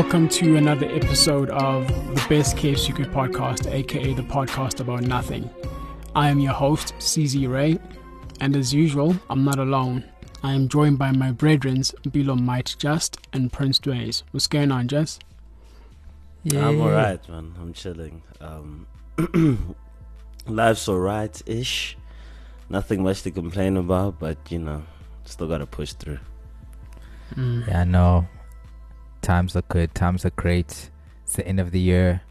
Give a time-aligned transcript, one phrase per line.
[0.00, 5.50] welcome to another episode of the Best Kept Secret Podcast, aka the podcast about nothing.
[6.16, 7.78] I am your host, CZ Ray,
[8.40, 10.02] and as usual, I'm not alone.
[10.42, 14.22] I am joined by my brethren, Bilo Might Just and Prince Dways.
[14.30, 15.22] What's going on, Just?
[16.44, 16.68] Yeah.
[16.68, 17.54] I'm alright, man.
[17.60, 18.22] I'm chilling.
[18.40, 18.86] Um,
[20.46, 21.98] life's alright ish.
[22.70, 24.82] Nothing much to complain about, but you know,
[25.26, 26.20] still gotta push through.
[27.34, 27.68] Mm.
[27.68, 28.26] Yeah, no.
[29.22, 29.94] Times are good.
[29.94, 30.90] Times are great.
[31.24, 32.22] It's the end of the year.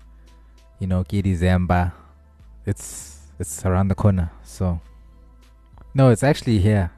[0.80, 1.94] You know, Giddy Zamba.
[2.66, 4.32] It's it's around the corner.
[4.44, 4.80] So
[5.94, 6.92] no, it's actually here.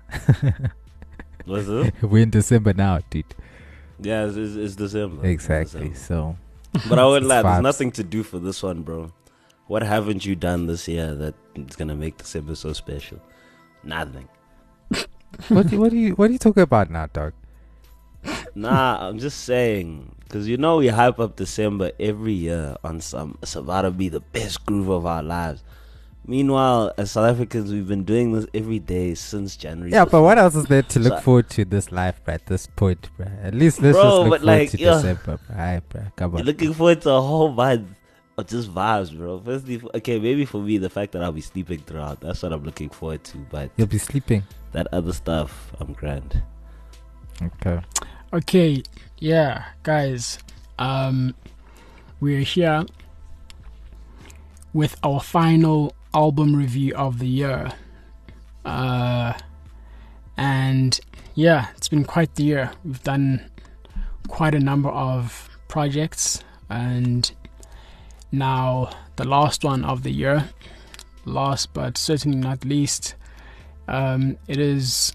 [1.48, 1.94] Oh, Was it?
[2.02, 3.26] We're in December now, dude.
[4.00, 5.26] Yeah, it's, it's, it's December.
[5.26, 5.90] Exactly.
[5.90, 6.38] December.
[6.74, 7.42] So, but I would lie.
[7.42, 9.12] There's nothing to do for this one, bro.
[9.68, 13.20] What haven't you done this year that it's gonna make December so special?
[13.84, 14.28] Nothing.
[15.48, 17.34] what do, what do you what are you talking about now, dog?
[18.56, 23.38] Nah, I'm just saying because you know we hype up December every year on some.
[23.42, 25.64] It's about to be the best groove of our lives.
[26.26, 29.92] Meanwhile, as South Africans, we've been doing this every day since January.
[29.92, 32.46] Yeah, but what else is there to look so, forward to this life, bro, at
[32.46, 33.26] this point, bro?
[33.42, 35.58] At least let's bro, just look forward like, to yeah, December, bro.
[35.58, 36.02] Right, bro.
[36.16, 36.38] Come on.
[36.38, 37.90] You're looking forward to a whole month
[38.38, 39.40] of just vibes, bro.
[39.40, 42.64] Firstly, okay, maybe for me, the fact that I'll be sleeping throughout, that's what I'm
[42.64, 43.38] looking forward to.
[43.50, 44.44] But you'll be sleeping.
[44.74, 46.42] That other stuff, I'm grand.
[47.42, 47.82] Okay.
[48.34, 48.82] Okay,
[49.20, 50.40] yeah, guys.
[50.80, 51.36] Um,
[52.22, 52.86] we're here
[54.72, 57.74] with our final album review of the year.
[58.64, 59.34] Uh,
[60.38, 60.98] and
[61.36, 62.72] yeah, it's been quite the year.
[62.86, 63.52] We've done
[64.30, 67.30] quite a number of projects, and
[68.32, 70.48] now the last one of the year,
[71.26, 73.16] last but certainly not least,
[73.90, 75.12] um, it is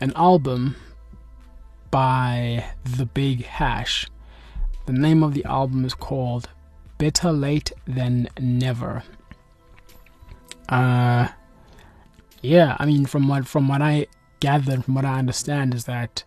[0.00, 0.76] an album
[1.90, 2.64] by
[2.96, 4.08] The Big Hash.
[4.86, 6.48] The name of the album is called
[6.98, 9.02] Better Late Than Never.
[10.68, 11.28] Uh,
[12.42, 14.06] yeah, I mean, from what from what I
[14.40, 16.24] gathered, from what I understand, is that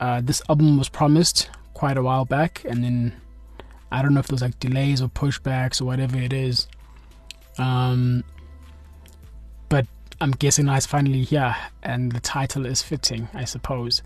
[0.00, 3.20] uh, this album was promised quite a while back, and then
[3.90, 6.68] I don't know if there's like delays or pushbacks or whatever it is.
[7.58, 8.24] Um,
[9.68, 9.86] but
[10.20, 14.02] I'm guessing now it's finally here, and the title is fitting, I suppose.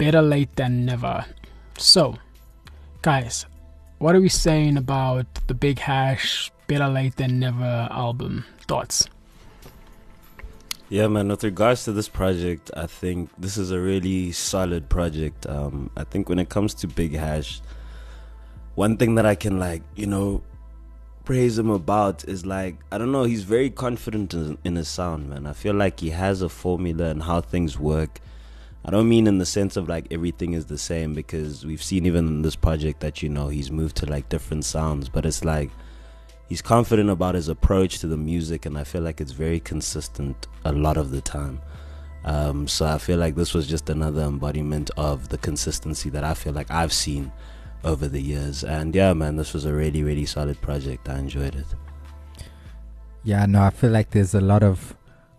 [0.00, 1.26] Better late than never.
[1.76, 2.16] So,
[3.02, 3.44] guys,
[3.98, 8.46] what are we saying about the Big Hash Better Late Than Never album?
[8.66, 9.06] thoughts?
[10.88, 11.28] Yeah, man.
[11.28, 15.46] With regards to this project, I think this is a really solid project.
[15.46, 17.60] Um, I think when it comes to Big Hash,
[18.76, 20.40] one thing that I can like, you know,
[21.24, 23.24] praise him about is like I don't know.
[23.24, 25.46] He's very confident in, in his sound, man.
[25.46, 28.18] I feel like he has a formula and how things work.
[28.84, 32.06] I don't mean in the sense of like everything is the same because we've seen
[32.06, 35.44] even in this project that you know he's moved to like different sounds, but it's
[35.44, 35.70] like
[36.48, 40.46] he's confident about his approach to the music, and I feel like it's very consistent
[40.64, 41.60] a lot of the time.
[42.24, 46.34] Um, so I feel like this was just another embodiment of the consistency that I
[46.34, 47.32] feel like I've seen
[47.84, 48.62] over the years.
[48.64, 51.08] And yeah, man, this was a really, really solid project.
[51.08, 51.66] I enjoyed it.
[53.24, 54.96] Yeah, no, I feel like there's a lot of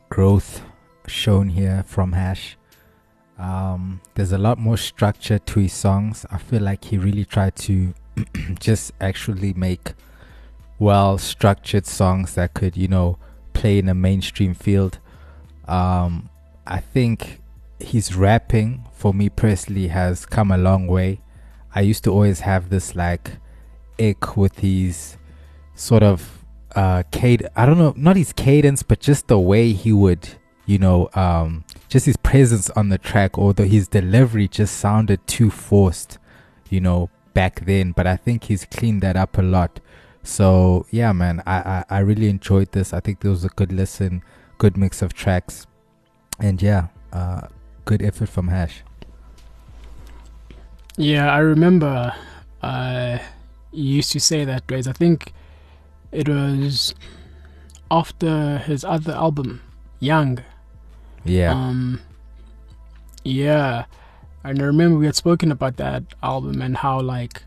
[0.09, 0.61] growth
[1.07, 2.57] shown here from Hash.
[3.41, 6.27] Um, there's a lot more structure to his songs.
[6.31, 7.93] I feel like he really tried to
[8.59, 9.93] just actually make
[10.77, 13.17] well structured songs that could, you know,
[13.53, 14.99] play in a mainstream field.
[15.67, 16.29] Um,
[16.67, 17.41] I think
[17.79, 21.21] his rapping, for me personally, has come a long way.
[21.73, 23.31] I used to always have this like
[23.99, 25.17] ick with his
[25.73, 29.91] sort of uh cad I don't know, not his cadence, but just the way he
[29.91, 30.29] would,
[30.67, 35.51] you know, um just his presence on the track, although his delivery just sounded too
[35.51, 36.17] forced,
[36.69, 37.91] you know, back then.
[37.91, 39.81] But I think he's cleaned that up a lot.
[40.23, 42.93] So yeah, man, I, I, I really enjoyed this.
[42.93, 44.23] I think there was a good listen,
[44.57, 45.67] good mix of tracks,
[46.39, 47.47] and yeah, uh,
[47.83, 48.83] good effort from Hash.
[50.95, 52.15] Yeah, I remember
[52.61, 53.17] uh,
[53.73, 54.87] you used to say that, Grace.
[54.87, 55.33] I think
[56.13, 56.95] it was
[57.89, 59.61] after his other album,
[59.99, 60.39] Young.
[61.23, 61.53] Yeah.
[61.53, 62.01] Um.
[63.23, 63.85] Yeah,
[64.43, 67.43] and I remember we had spoken about that album and how like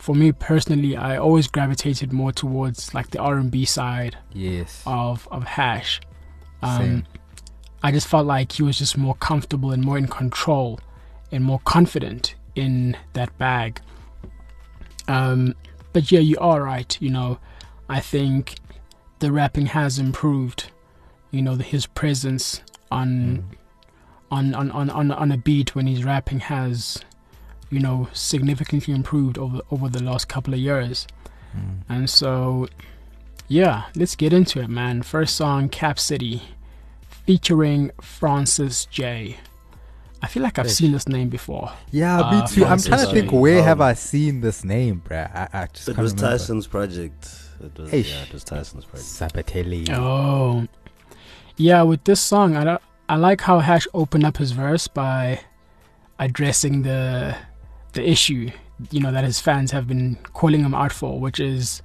[0.00, 4.16] for me personally, I always gravitated more towards like the R and B side.
[4.32, 4.82] Yes.
[4.86, 6.00] Of of Hash.
[6.62, 7.06] Um, Same.
[7.82, 10.80] I just felt like he was just more comfortable and more in control
[11.32, 13.80] and more confident in that bag.
[15.08, 15.54] Um,
[15.92, 16.96] but yeah, you are right.
[17.00, 17.38] You know,
[17.88, 18.56] I think
[19.18, 20.70] the rapping has improved.
[21.30, 22.60] You know, the, his presence
[22.90, 23.44] on,
[24.30, 27.02] on, on on on on a beat when he's rapping has
[27.72, 31.06] you know, significantly improved over over the last couple of years.
[31.56, 31.82] Mm.
[31.88, 32.66] And so,
[33.46, 35.02] yeah, let's get into it, man.
[35.02, 36.42] First song, Cap City,
[37.08, 39.36] featuring Francis J.
[40.22, 40.72] I feel like I've Ish.
[40.74, 41.72] seen this name before.
[41.92, 42.64] Yeah, Uh, me too.
[42.66, 43.38] I'm trying to think J.
[43.38, 45.30] where have Um, I seen this name, bruh?
[45.34, 46.38] I, I just It can't was remember.
[46.38, 47.28] Tyson's project.
[47.62, 48.10] It was, Ish.
[48.12, 49.08] yeah, it was Tyson's project.
[49.08, 49.90] Sybateli.
[49.90, 50.66] Oh,
[51.60, 51.82] yeah.
[51.82, 55.40] With this song, I don't, I like how Hash opened up his verse by
[56.18, 57.36] addressing the
[57.92, 58.50] the issue,
[58.90, 61.82] you know, that his fans have been calling him out for, which is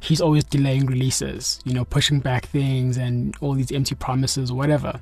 [0.00, 5.00] he's always delaying releases, you know, pushing back things and all these empty promises, whatever.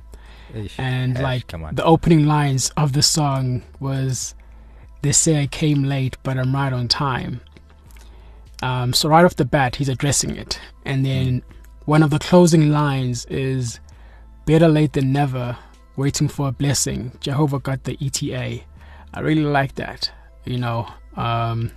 [0.53, 0.79] Ish.
[0.79, 4.35] And Hash, like the opening lines of the song was,
[5.01, 7.41] "They say I came late, but I'm right on time."
[8.63, 11.43] Um, so right off the bat, he's addressing it, and then
[11.85, 13.79] one of the closing lines is,
[14.45, 15.57] "Better late than never."
[15.97, 17.13] Waiting for a blessing.
[17.21, 18.61] Jehovah got the ETA.
[19.13, 20.11] I really like that,
[20.43, 20.87] you know.
[21.15, 21.71] Um,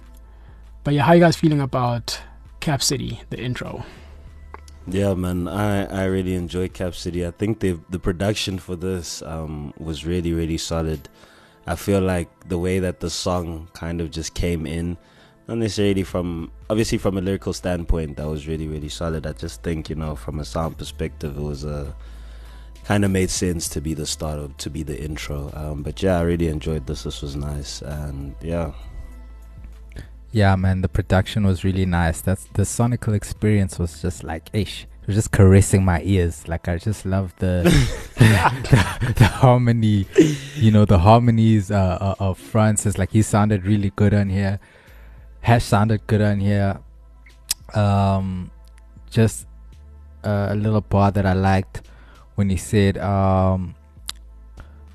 [0.82, 2.20] but yeah, how you guys feeling about
[2.58, 3.84] Cap City, the intro?
[4.88, 7.26] Yeah, man, I, I really enjoy Cap City.
[7.26, 11.08] I think the the production for this um, was really really solid.
[11.66, 14.96] I feel like the way that the song kind of just came in,
[15.46, 19.26] not necessarily from obviously from a lyrical standpoint, that was really really solid.
[19.26, 21.94] I just think you know from a sound perspective, it was a
[22.84, 25.50] kind of made sense to be the start of to be the intro.
[25.54, 27.02] Um, but yeah, I really enjoyed this.
[27.02, 28.72] This was nice, and yeah,
[30.32, 32.20] Yeah, man, the production was really nice.
[32.20, 34.86] That's the sonical experience was just like ish.
[35.02, 36.46] It was just caressing my ears.
[36.46, 37.62] Like I just love the
[38.16, 40.06] the, the harmony,
[40.56, 42.98] you know, the harmonies uh, uh, of Francis.
[42.98, 44.60] Like he sounded really good on here.
[45.40, 46.80] Hash sounded good on here.
[47.74, 48.50] Um,
[49.10, 49.46] just
[50.24, 51.82] uh, a little bar that I liked
[52.38, 53.74] when he said, um,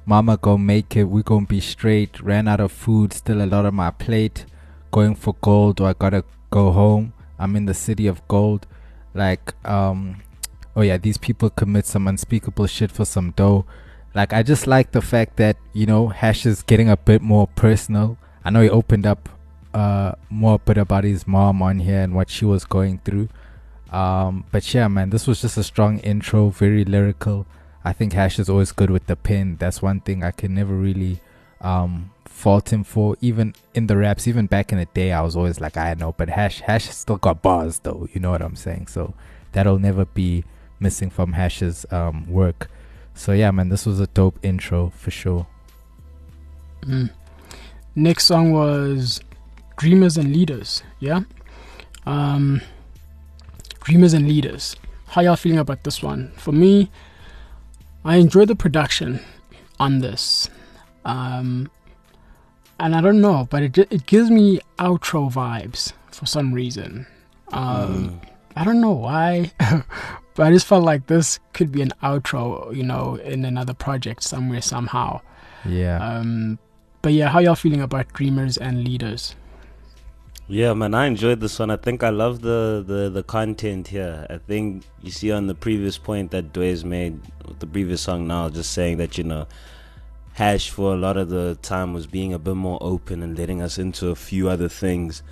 [0.05, 1.03] "Mama, go make it.
[1.03, 2.21] We gonna be straight.
[2.21, 3.11] Ran out of food.
[3.11, 4.45] Still a lot on my plate."
[4.93, 7.13] going for gold or I gotta go home.
[7.39, 8.67] I'm in the city of gold.
[9.13, 10.21] Like, um,
[10.75, 13.65] oh yeah, these people commit some unspeakable shit for some dough.
[14.13, 17.47] Like, I just like the fact that, you know, Hash is getting a bit more
[17.47, 18.17] personal.
[18.45, 19.27] I know he opened up
[19.73, 23.29] uh, more a bit about his mom on here and what she was going through.
[23.93, 27.45] Um, but yeah, man, this was just a strong intro, very lyrical.
[27.85, 29.57] I think Hash is always good with the pen.
[29.59, 31.19] That's one thing I can never really
[31.61, 33.15] um, fault him for.
[33.21, 36.13] Even in the raps, even back in the day, I was always like, I know,
[36.17, 38.07] but Hash Hash still got bars though.
[38.13, 38.87] You know what I'm saying?
[38.87, 39.13] So
[39.51, 40.43] that'll never be
[40.79, 42.71] missing from Hash's um, work.
[43.13, 45.45] So yeah, man, this was a dope intro for sure.
[46.81, 47.11] Mm.
[47.95, 49.21] Next song was
[49.77, 50.81] Dreamers and Leaders.
[50.99, 51.21] Yeah.
[52.07, 52.61] Um,
[53.83, 54.75] Dreamers and Leaders.
[55.07, 56.31] How y'all feeling about this one?
[56.38, 56.89] For me,
[58.03, 59.19] I enjoy the production
[59.80, 60.50] on this.
[61.06, 61.69] Um,
[62.80, 67.06] and I don't know, but it it gives me outro vibes for some reason.
[67.51, 68.30] Um, Mm.
[68.56, 69.51] I don't know why,
[70.36, 74.24] but I just felt like this could be an outro, you know, in another project
[74.24, 75.21] somewhere somehow.
[75.65, 75.97] Yeah.
[75.97, 76.59] Um,
[77.01, 79.36] but yeah, how y'all feeling about dreamers and leaders?
[80.47, 81.71] Yeah, man, I enjoyed this one.
[81.71, 84.27] I think I love the, the, the content here.
[84.29, 88.27] I think you see on the previous point that Dway's made with the previous song
[88.27, 89.47] now, just saying that, you know,
[90.33, 93.62] Hash for a lot of the time was being a bit more open and letting
[93.62, 95.23] us into a few other things.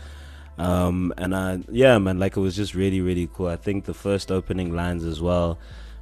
[0.57, 3.47] Um, and I, yeah, man, like it was just really, really cool.
[3.47, 5.57] I think the first opening lines as well,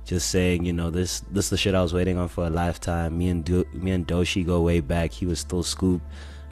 [0.06, 2.50] just saying, you know, this this is the shit I was waiting on for a
[2.50, 3.18] lifetime.
[3.18, 5.14] Me and Do- me and Doshi go way back.
[5.14, 6.02] He was still Scoop,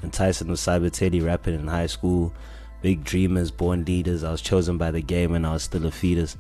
[0.02, 2.34] and Tyson was Sybateli rapping in high school.
[2.82, 4.24] Big dreamers, born leaders.
[4.24, 6.38] I was chosen by the game, and I was still a fetus.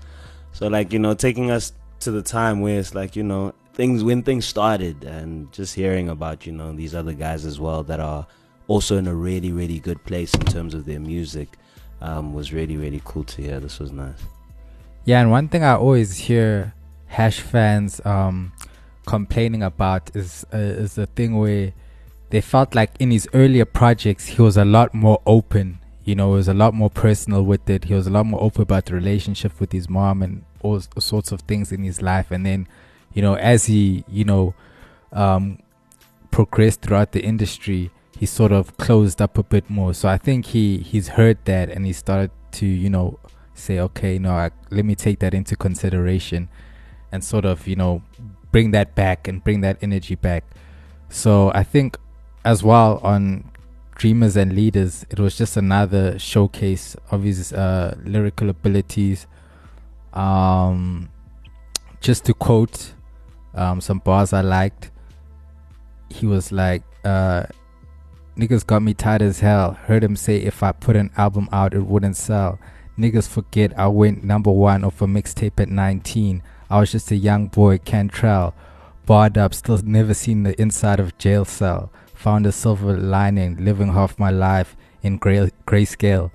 [0.52, 4.04] So like you know, taking us to the time where it's like you know things
[4.04, 8.00] when things started, and just hearing about you know these other guys as well that
[8.00, 8.28] are
[8.68, 11.48] also in a really really good place in terms of their music
[12.02, 13.60] um, was really really cool to hear.
[13.60, 14.22] This was nice.
[15.06, 16.74] Yeah, and one thing I always hear
[17.08, 18.52] Hash fans um,
[19.06, 21.74] complaining about is uh, is the thing where
[22.30, 25.80] they felt like in his earlier projects he was a lot more open.
[26.04, 27.86] You know, he was a lot more personal with it.
[27.86, 31.32] He was a lot more open about the relationship with his mom and all sorts
[31.32, 32.32] of things in his life.
[32.32, 32.68] And then,
[33.14, 34.54] you know, as he you know
[35.12, 35.60] um,
[36.32, 39.94] progressed throughout the industry, he sort of closed up a bit more.
[39.94, 43.20] So I think he he's heard that and he started to you know
[43.58, 46.50] say, okay, no, I, let me take that into consideration
[47.12, 48.04] and sort of, you know,
[48.52, 50.44] bring that back and bring that energy back.
[51.10, 51.98] So I think
[52.48, 53.44] as well on
[53.96, 59.28] Dreamers and Leaders, it was just another showcase of his uh, lyrical abilities.
[60.14, 61.10] Um,
[62.00, 62.94] just to quote
[63.54, 64.92] um, some bars I liked,
[66.10, 67.48] he was like, uh,
[68.38, 69.74] Niggas got me tight as hell.
[69.74, 72.60] Heard him say if I put an album out, it wouldn't sell.
[72.98, 76.42] Niggas forget I went number one off a mixtape at 19.
[76.70, 78.54] I was just a young boy, Kentrell.
[79.06, 81.92] Barred up, still never seen the inside of jail cell.
[82.18, 86.32] Found a silver lining, living half my life in gray grayscale.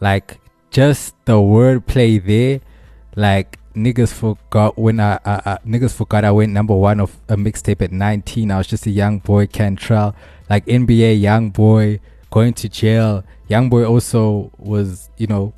[0.00, 0.40] Like
[0.70, 2.60] just the wordplay there,
[3.14, 7.36] like niggas forgot when I, I, I niggas forgot I went number one of a
[7.36, 8.50] mixtape at 19.
[8.50, 10.14] I was just a young boy, Kentrell.
[10.48, 12.00] Like NBA young boy
[12.30, 13.24] going to jail.
[13.48, 15.52] Young boy also was, you know,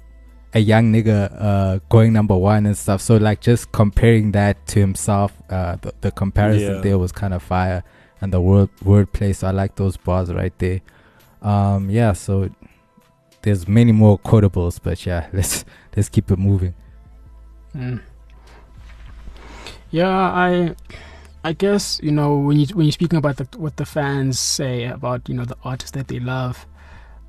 [0.54, 3.00] a young nigga uh, going number one and stuff.
[3.00, 6.80] So like just comparing that to himself, uh, the, the comparison Yeah.
[6.80, 7.85] there was kind of fire,
[8.20, 9.34] and the word wordplay.
[9.34, 10.80] So I like those bars right there.
[11.42, 12.12] Um, yeah.
[12.12, 12.50] So
[13.42, 15.64] there's many more quotables, but yeah, let's
[15.96, 16.75] let's keep it moving.
[17.75, 18.02] Mm.
[19.90, 20.75] Yeah, I,
[21.44, 24.84] I guess you know when you when you're speaking about the, what the fans say
[24.84, 26.66] about you know the artists that they love.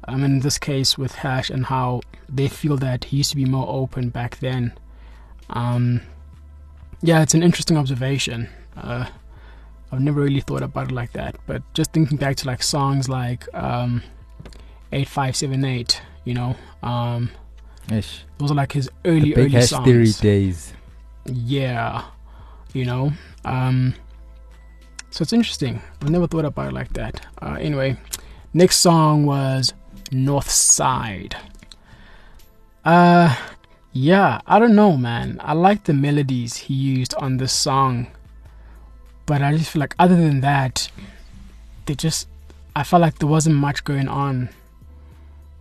[0.07, 3.45] Um, in this case with Hash and how they feel that he used to be
[3.45, 4.73] more open back then.
[5.49, 6.01] Um,
[7.01, 8.49] yeah, it's an interesting observation.
[8.75, 9.05] Uh,
[9.91, 13.09] I've never really thought about it like that, but just thinking back to like songs
[13.09, 14.03] like um,
[14.91, 17.31] eight five seven eight, you know, um,
[17.91, 18.23] Ish.
[18.37, 19.85] those are like his early the early songs.
[19.85, 20.73] theory days.
[21.25, 22.03] Yeah,
[22.73, 23.13] you know.
[23.45, 23.95] Um,
[25.09, 25.81] so it's interesting.
[26.01, 27.25] I've never thought about it like that.
[27.41, 27.97] Uh, anyway,
[28.53, 29.73] next song was
[30.11, 31.35] North Side.
[32.85, 33.35] Uh,
[33.91, 35.37] yeah, I don't know, man.
[35.43, 38.07] I like the melodies he used on this song,
[39.29, 40.89] but I just feel like other than that,
[41.85, 42.27] they just
[42.75, 44.49] I felt like there wasn't much going on.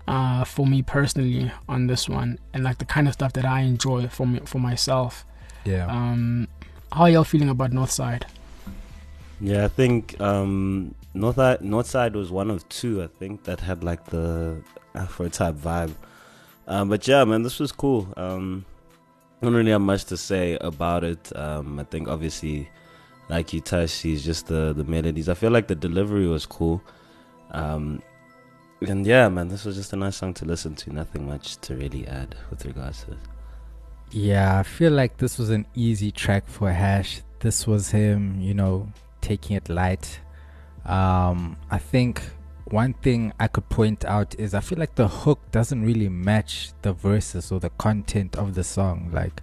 [0.09, 3.61] Uh, for me personally on this one, and like the kind of stuff that I
[3.61, 5.27] enjoy for me for myself.
[5.67, 5.87] Yeah.
[5.87, 6.49] Um,
[6.91, 8.23] how are y'all feeling about Northside?
[9.39, 13.03] Yeah, I think um, North Northside was one of two.
[13.03, 14.63] I think that had like the
[14.95, 15.93] Afro type vibe.
[16.67, 18.09] Um, but yeah, man, this was cool.
[18.17, 18.65] Um,
[19.43, 21.37] I don't really have much to say about it.
[21.37, 22.71] Um, I think obviously,
[23.28, 25.28] like you touched, he's just the the melodies.
[25.28, 26.82] I feel like the delivery was cool.
[27.50, 28.02] Um,
[28.80, 30.92] and yeah, man, this was just a nice song to listen to.
[30.92, 33.18] Nothing much to really add with regards to it.
[34.11, 37.23] Yeah, I feel like this was an easy track for Hash.
[37.40, 40.20] This was him, you know, taking it light.
[40.87, 42.23] Um, I think
[42.70, 46.73] one thing I could point out is I feel like the hook doesn't really match
[46.82, 49.11] the verses or the content of the song.
[49.12, 49.42] Like,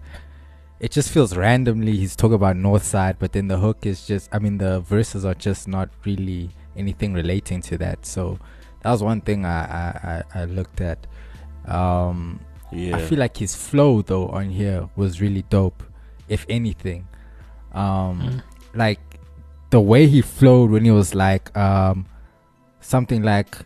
[0.80, 4.30] it just feels randomly he's talking about North Side, but then the hook is just,
[4.34, 8.06] I mean, the verses are just not really anything relating to that.
[8.06, 8.40] So
[8.82, 11.08] that was one thing I I, I, looked at.
[11.68, 12.40] Um,
[12.72, 15.84] Yeah, I feel like his flow though on here was really dope,
[16.28, 17.08] if anything.
[17.74, 18.42] Um Mm.
[18.74, 19.00] like
[19.70, 22.06] the way he flowed when he was like um
[22.82, 23.58] something like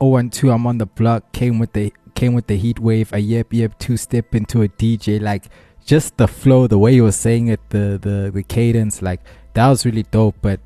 [0.00, 3.12] oh and two I'm on the block came with the came with the heat wave
[3.12, 5.44] a yep yep two step into a DJ like
[5.88, 9.20] just the flow the way you were saying it the the the cadence like
[9.54, 10.60] that was really dope but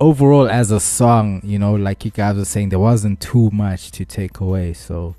[0.00, 3.90] overall as a song you know like you guys were saying there wasn't too much
[3.90, 5.14] to take away so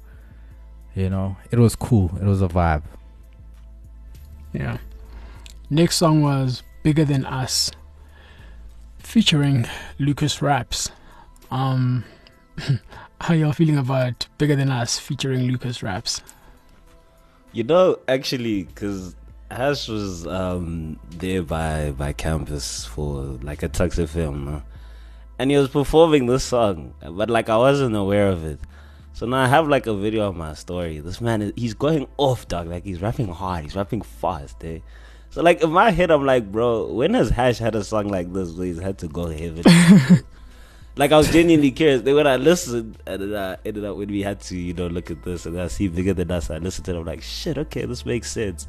[0.95, 2.81] you know it was cool it was a vibe
[4.53, 4.77] Yeah.
[5.69, 7.71] Next song was Bigger Than Us,
[8.99, 9.65] featuring
[9.99, 10.91] Lucas Raps.
[11.49, 12.03] Um,
[13.21, 16.21] how y'all feeling about Bigger Than Us featuring Lucas Raps?
[17.53, 19.15] You know, actually, because
[19.49, 24.63] Hash was um, there by by campus for like a Tuxedo film,
[25.37, 28.59] and he was performing this song, but like I wasn't aware of it.
[29.13, 30.99] So now I have like a video of my story.
[30.99, 32.67] This man is he's going off, dog.
[32.67, 34.79] Like he's rapping hard, he's rapping fast, eh?
[35.31, 38.31] So like in my head, I'm like, bro, when has Hash had a song like
[38.31, 39.63] this where he's had to go heavy?
[41.01, 42.03] like I was genuinely curious.
[42.03, 44.85] Then when I listened, and then I ended up when we had to, you know,
[44.85, 46.51] look at this and I see bigger than us.
[46.51, 46.99] I listened to it.
[46.99, 48.67] I'm like, shit, okay, this makes sense.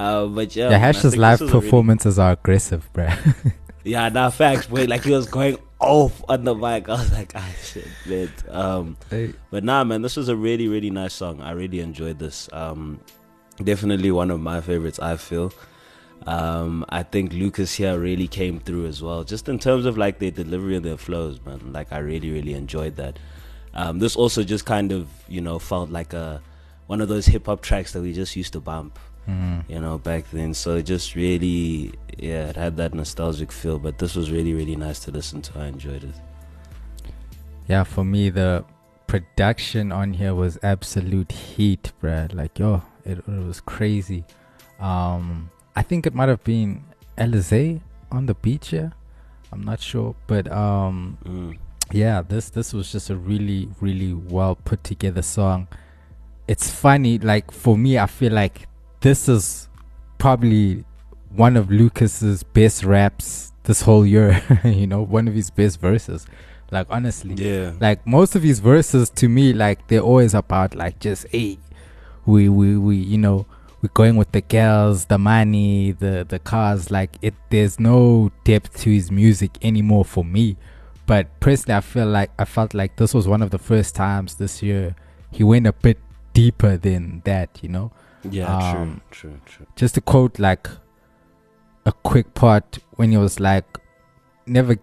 [0.00, 3.52] Uh, but yeah, yeah, Hash's live a really- performances are aggressive bruh
[3.84, 4.84] yeah, nah, facts, boy.
[4.86, 6.88] Like he was going off on the mic.
[6.88, 8.30] I was like, ah, shit, man.
[8.48, 8.96] Um,
[9.50, 11.42] but nah, man, this was a really, really nice song.
[11.42, 12.48] I really enjoyed this.
[12.54, 13.00] Um,
[13.62, 14.98] definitely one of my favorites.
[14.98, 15.52] I feel.
[16.26, 20.18] Um, I think Lucas here really came through as well, just in terms of like
[20.18, 21.72] their delivery and their flows, man.
[21.72, 23.18] Like I really, really enjoyed that.
[23.74, 26.40] Um, this also just kind of, you know, felt like a
[26.86, 29.68] one of those hip hop tracks that we just used to bump Mm.
[29.68, 30.54] you know, back then.
[30.54, 33.76] So it just really, yeah, it had that nostalgic feel.
[33.80, 35.58] But this was really, really nice to listen to.
[35.58, 36.14] I enjoyed it.
[37.66, 38.64] yeah for me the
[39.08, 44.24] production on here was absolute heat bruh like yo it, it was crazy
[44.78, 46.82] um i think it might have been
[47.16, 47.80] Alizé
[48.10, 48.90] on the beach yeah
[49.52, 51.58] i'm not sure but um Mm.
[51.92, 55.68] yeah, this this was just a really really well put together song.
[56.48, 58.66] It's funny, like for me, I feel like
[59.00, 59.68] this is
[60.18, 60.84] probably
[61.30, 64.42] one of Lucas's best raps this whole year.
[64.64, 66.26] you know, one of his best verses.
[66.72, 67.72] Like honestly, Yeah.
[67.80, 71.58] like most of his verses to me, like they're always about like just hey,
[72.26, 73.46] we we we you know
[73.86, 76.90] we're going with the girls, the money, the the cars.
[76.90, 80.56] Like it, there's no depth to his music anymore for me.
[81.06, 84.34] But personally, I feel like I felt like this was one of the first times
[84.36, 84.94] this year
[85.30, 85.98] he went a bit
[86.32, 87.58] deeper than that.
[87.62, 87.92] You know,
[88.28, 89.66] Yeah, Um, true, true, true.
[89.76, 90.68] just to quote like
[91.84, 93.78] a quick part when he was like,
[94.46, 94.76] "Never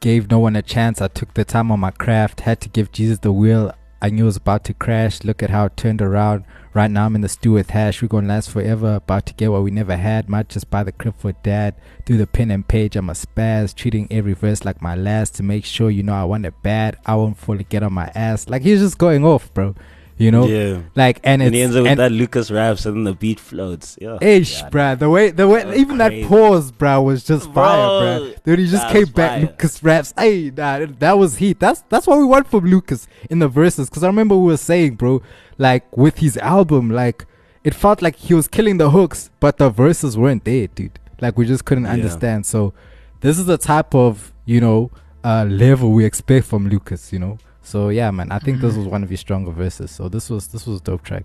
[0.00, 1.00] gave no one a chance.
[1.00, 2.40] I took the time on my craft.
[2.40, 3.72] Had to give Jesus the wheel.
[4.02, 5.22] I knew it was about to crash.
[5.22, 6.44] Look at how it turned around.
[6.74, 8.02] Right now I'm in the stew with hash.
[8.02, 8.96] We're gonna last forever.
[8.96, 10.28] About to get what we never had.
[10.28, 11.76] Might just buy the crib for dad.
[12.04, 13.72] Through the pen and page, I'm a spaz.
[13.72, 16.96] Treating every verse like my last to make sure you know I want it bad.
[17.06, 18.48] I won't fully get on my ass.
[18.48, 19.76] Like he's just going off, bro.
[20.22, 20.82] You know, yeah.
[20.94, 23.98] like and, And, he ends up with that Lucas raps and then the beat floats.
[24.00, 24.18] Yeah.
[24.20, 24.98] Ish, Yeah, bruh.
[24.98, 26.28] The way, the way, That even that crazy.
[26.28, 28.44] pause, bruh, was just fire, bruh.
[28.44, 29.30] Dude, he just that came back.
[29.30, 29.40] fire.
[29.40, 30.14] Lucas raps.
[30.16, 31.58] Hey, nah, that was heat.
[31.58, 33.90] That's that's what we want from Lucas in the verses.
[33.90, 35.22] Cause I remember we were saying, bro,
[35.58, 37.26] like with his album, like
[37.64, 40.98] it felt like he was killing the hooks, but the verses weren't there, dude.
[41.20, 41.92] Like we just couldn't Yeah.
[41.98, 42.46] understand.
[42.46, 42.74] So
[43.20, 44.90] this is the type of you know
[45.24, 47.12] uh level we expect from Lucas.
[47.12, 47.38] You know.
[47.62, 48.78] So yeah, man, I think this Mhm.
[48.78, 49.90] was one of his stronger verses.
[49.90, 51.24] So this was this was a dope track.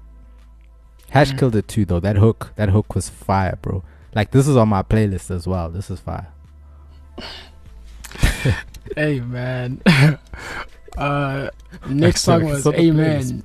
[1.10, 1.40] Hash Mm.
[1.40, 2.00] killed it too, though.
[2.00, 3.84] That hook, that hook was fire, bro.
[4.14, 5.70] Like this is on my playlist as well.
[5.70, 6.28] This is fire.
[8.96, 9.82] Hey man.
[10.98, 11.50] uh,
[11.90, 13.44] next song was the playlist,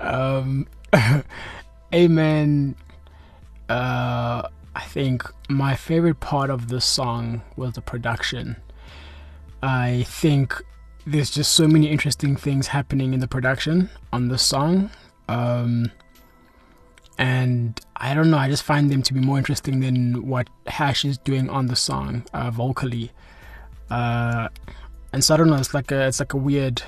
[0.00, 0.66] Amen.
[0.92, 1.24] Um,
[1.92, 2.76] Amen.
[3.68, 8.56] Uh, I think my favorite part of this song was the production.
[9.62, 10.62] I think
[11.06, 14.90] there's just so many interesting things happening in the production on the song.
[15.28, 15.90] Um,
[17.18, 21.04] and I don't know, I just find them to be more interesting than what Hash
[21.04, 23.12] is doing on the song uh, vocally.
[23.90, 24.48] Uh,
[25.12, 26.82] and so I don't know, it's like a it's like a weird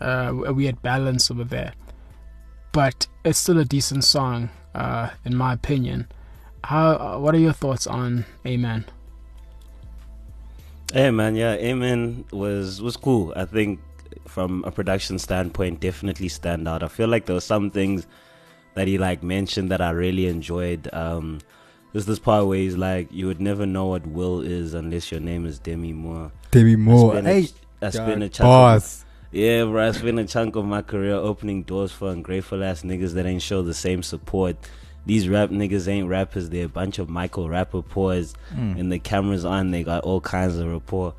[0.00, 1.74] uh, a weird balance over there.
[2.72, 6.08] But it's still a decent song, uh, in my opinion.
[6.64, 7.18] How?
[7.18, 8.86] What are your thoughts on Amen?
[10.92, 13.32] Hey man, yeah, Amen was was cool.
[13.36, 13.80] I think
[14.26, 16.82] from a production standpoint, definitely stand out.
[16.82, 18.06] I feel like there were some things
[18.74, 20.88] that he like mentioned that I really enjoyed.
[20.92, 21.40] Um,
[21.92, 25.20] there's this part where he's like, "You would never know what will is unless your
[25.20, 27.12] name is Demi Moore." Demi Moore.
[27.12, 28.46] spent a Hey, ch- I spent a chunk.
[28.46, 32.82] Of, yeah, bro, I spent a chunk of my career opening doors for ungrateful ass
[32.82, 34.56] niggas that ain't show the same support.
[35.06, 36.50] These rap niggas ain't rappers.
[36.50, 38.78] They're a bunch of Michael Rappaports Mm.
[38.80, 41.14] and the cameras on, they got all kinds of rapport.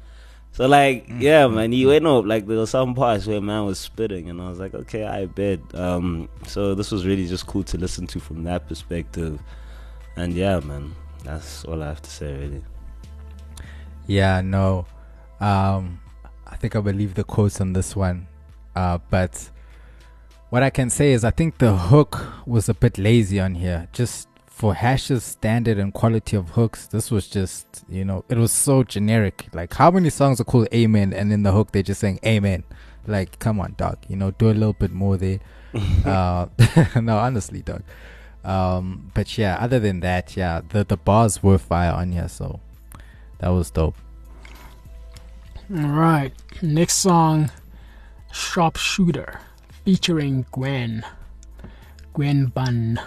[0.52, 2.26] So like, Mm, yeah, man, he went up.
[2.26, 5.26] Like there were some parts where man was spitting, and I was like, okay, I
[5.28, 5.60] bet.
[5.74, 9.40] Um, so this was really just cool to listen to from that perspective.
[10.16, 12.64] And yeah, man, that's all I have to say, really.
[14.08, 14.86] Yeah, no.
[15.40, 16.00] Um,
[16.46, 18.28] I think I will leave the quotes on this one.
[18.76, 19.50] Uh, but
[20.50, 23.88] what I can say is I think the hook was a bit lazy on here.
[23.92, 28.52] Just for Hash's standard and quality of hooks, this was just, you know, it was
[28.52, 29.48] so generic.
[29.54, 32.64] Like, how many songs are called Amen and in the hook they're just saying Amen?
[33.06, 33.98] Like, come on, dog.
[34.08, 35.40] You know, do a little bit more there.
[36.06, 36.48] uh,
[37.02, 37.84] no, honestly, dog.
[38.44, 42.62] Um, but yeah, other than that, yeah, the, the bars were fire on here, so
[43.40, 43.96] that was dope.
[45.70, 46.32] All right,
[46.62, 47.52] next song,
[48.32, 49.42] Sharpshooter,
[49.88, 51.02] featuring Gwen.
[52.12, 53.00] Gwen Bunn.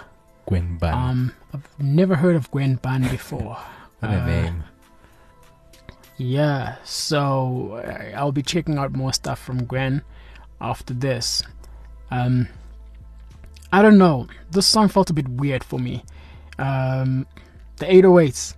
[0.47, 0.93] Gwen Bunn.
[0.95, 3.55] Um, I've never heard of Gwen Bunn before.
[3.99, 4.63] what a uh, name.
[6.17, 10.01] Yeah, so uh, I'll be checking out more stuff from Gwen
[10.59, 11.43] after this.
[12.09, 12.47] Um,
[13.71, 14.25] I don't know.
[14.49, 16.03] This song felt a bit weird for me.
[16.57, 17.27] Um,
[17.75, 18.55] the 808s,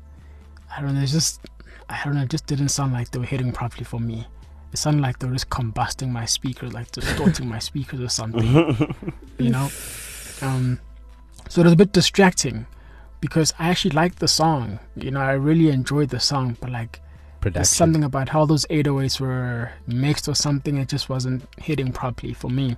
[0.74, 1.02] I don't know.
[1.02, 1.42] It's just,
[1.90, 2.22] I don't know.
[2.22, 4.26] It just didn't sound like they were hitting properly for me.
[4.74, 8.96] It sounded like they were just combusting my speakers, like distorting my speakers or something.
[9.38, 9.70] you know.
[10.42, 10.80] Um,
[11.48, 12.66] so it was a bit distracting
[13.22, 14.80] because I actually liked the song.
[14.96, 17.00] You know, I really enjoyed the song, but like
[17.40, 17.54] Production.
[17.54, 20.78] there's something about how those 808s were mixed or something.
[20.78, 22.76] It just wasn't hitting properly for me.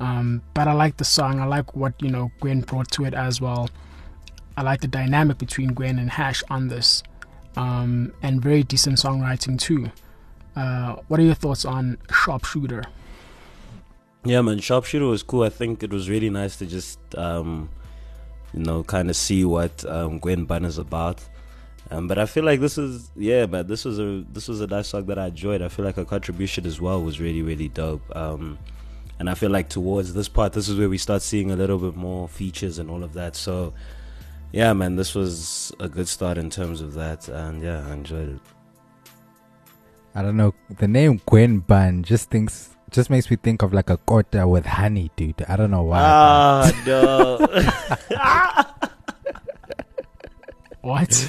[0.00, 1.40] Um, but I like the song.
[1.40, 3.68] I like what you know Gwen brought to it as well.
[4.56, 7.02] I like the dynamic between Gwen and Hash on this,
[7.56, 9.90] um, and very decent songwriting too.
[10.58, 12.82] Uh, what are your thoughts on Sharpshooter?
[14.24, 15.44] Yeah, man, Sharpshooter was cool.
[15.44, 17.68] I think it was really nice to just, um,
[18.52, 21.24] you know, kind of see what um, Gwen Bunn is about.
[21.92, 23.68] Um, but I feel like this is yeah, man.
[23.68, 25.62] This was a this was a nice song that I enjoyed.
[25.62, 28.04] I feel like her contribution as well was really really dope.
[28.14, 28.58] Um,
[29.20, 31.78] and I feel like towards this part, this is where we start seeing a little
[31.78, 33.36] bit more features and all of that.
[33.36, 33.72] So
[34.52, 38.28] yeah, man, this was a good start in terms of that, and yeah, I enjoyed
[38.36, 38.57] it.
[40.18, 40.52] I don't know.
[40.78, 44.66] The name Gwen Bunn just thinks just makes me think of like a quarter with
[44.66, 45.44] honey, dude.
[45.48, 46.00] I don't know why.
[46.02, 47.38] Ah no.
[50.80, 51.28] What?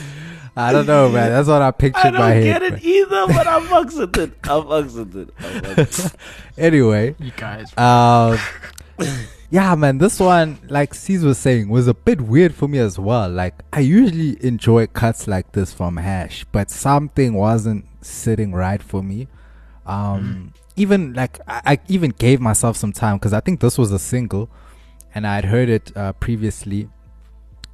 [0.55, 1.31] I don't know, man.
[1.31, 2.43] That's what I pictured I don't head.
[2.43, 2.81] get it man.
[2.83, 4.31] either, but I'm fucks with it.
[4.43, 5.29] I'm fucks with it.
[5.39, 6.19] I'm fucks with it.
[6.57, 7.75] Anyway, You guys.
[7.77, 8.37] um,
[9.49, 9.97] yeah, man.
[9.97, 13.29] This one, like C's was saying, was a bit weird for me as well.
[13.29, 19.03] Like I usually enjoy cuts like this from Hash, but something wasn't sitting right for
[19.03, 19.27] me.
[19.85, 23.91] Um, even like I, I even gave myself some time because I think this was
[23.91, 24.49] a single,
[25.15, 26.89] and I had heard it uh, previously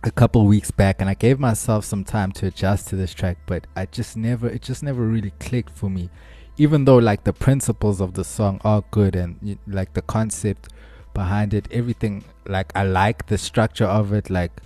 [0.05, 3.39] a couple weeks back and I gave myself some time to adjust to this track
[3.47, 6.11] but I just never it just never really clicked for me
[6.57, 10.69] even though like the principles of the song are good and like the concept
[11.15, 14.61] behind it everything like I like the structure of it like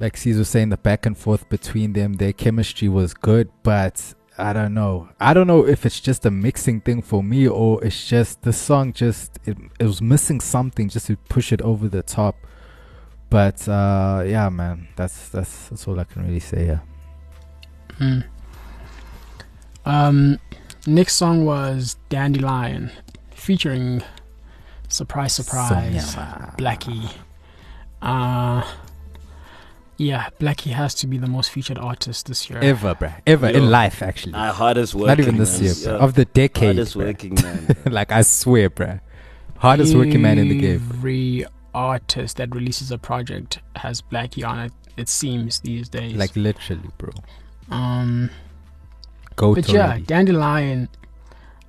[0.00, 4.14] like Caesar was saying the back and forth between them their chemistry was good but
[4.38, 7.82] I don't know I don't know if it's just a mixing thing for me or
[7.84, 11.88] it's just the song just it, it was missing something just to push it over
[11.88, 12.36] the top
[13.30, 16.80] but uh yeah man that's that's that's all i can really say yeah
[17.98, 18.20] Hmm.
[19.84, 20.38] Um,
[20.86, 22.90] next song was Dandelion,
[23.30, 24.02] featuring
[24.88, 25.68] surprise, surprise,
[26.12, 26.54] Sonia.
[26.58, 27.10] Blxckie.
[28.02, 28.62] Uh,
[29.98, 32.58] yeah, Blxckie has to be the most featured artist this year.
[32.60, 33.56] ever bruh ever Yo.
[33.58, 35.06] in life actually Our hardest working.
[35.08, 35.64] not even this man.
[35.64, 36.04] year Yeah.
[36.04, 37.06] of the decade Hardest bruh.
[37.06, 37.76] working man.
[37.98, 39.00] like i swear bruh
[39.58, 44.58] hardest working man in the game Every artist that releases a project has Blxckie on
[44.66, 44.72] it.
[44.96, 46.14] It seems these days.
[46.16, 47.10] like literally bro
[47.70, 48.30] um,
[49.34, 50.88] go but to yeah, Dandelion.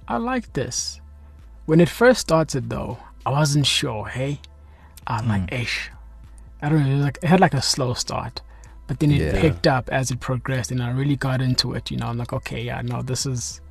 [0.08, 1.02] I like this.
[1.66, 4.06] When it first started, though, I wasn't sure.
[4.08, 4.40] Hey,
[5.06, 5.62] I'm like, Mm.
[5.64, 5.92] ish.
[6.62, 6.90] I don't know.
[6.90, 8.42] It, was like, it had like a slow start,
[8.88, 9.40] but then it Yeah.
[9.42, 11.92] picked up as it progressed, and I really got into it.
[11.92, 13.62] You know, I'm like, okay, yeah, no, this is.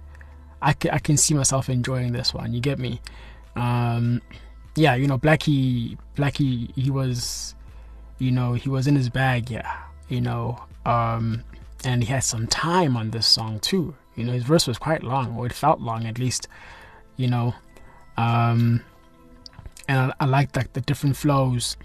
[0.63, 2.53] I can, I can see myself enjoying this one.
[2.53, 3.01] You get me?
[3.57, 4.23] Um,
[4.75, 7.55] yeah, you know, Blxckie, Blxckie, he was,
[8.19, 9.51] you know, he was in his bag.
[9.51, 9.71] Yeah,
[10.09, 11.43] you know, um,
[11.85, 13.95] and he had some time on this song too.
[14.15, 16.49] You know, his verse was quite long, or it felt long at least.
[17.17, 17.55] You know,
[18.17, 18.83] um,
[19.89, 21.77] and I, I liked like the different flows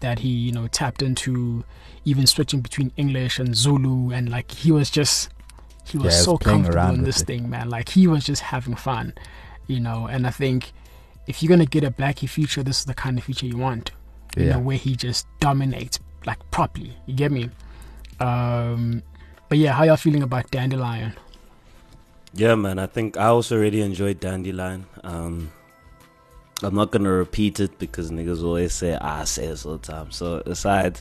[0.00, 1.64] that he you know tapped into,
[2.04, 5.30] even switching between English and Zulu, and like he was just
[5.86, 7.26] he was Yeah, he was so comfortable around in with this it.
[7.26, 7.68] thing, man.
[7.70, 9.14] Like he was just having fun,
[9.66, 10.06] you know.
[10.06, 10.72] And I think
[11.26, 13.92] if you're gonna get a Blackie feature, this is the kind of feature you want
[14.36, 16.96] you yeah know, where he just dominates like properly.
[17.06, 17.50] You get me?
[18.20, 19.02] Um,
[19.48, 21.14] but yeah, how y'all feeling about Dandelion?
[22.34, 22.78] Yeah, man.
[22.78, 24.86] I think I also really enjoyed Dandelion.
[25.02, 25.50] Um,
[26.62, 29.86] I'm not gonna repeat it because niggas always say "Ah, I say this all the
[29.86, 30.10] time.
[30.10, 31.00] So aside,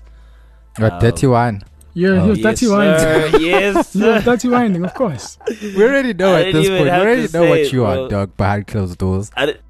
[0.78, 2.24] Got um, dirty wine Yeah, Oh.
[2.26, 3.00] he was yes, dirty winding.
[3.00, 4.22] sir, yes, He was sir.
[4.22, 5.38] dirty winding, of course.
[5.62, 8.06] we already know I at this point we already know what it, you bro.
[8.06, 9.62] are dog behind closed doors I did-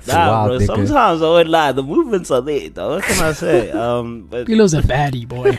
[0.00, 0.58] It's a Nah, wild bro.
[0.58, 0.66] nigga.
[0.88, 1.72] Sometimes I would lie.
[1.72, 2.90] The movements are there, though.
[2.96, 3.70] What can I say?
[3.84, 5.58] Um, but Pilo's a baddie, boy.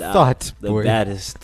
[0.00, 0.84] nah, thought the boy.
[0.84, 1.36] baddest.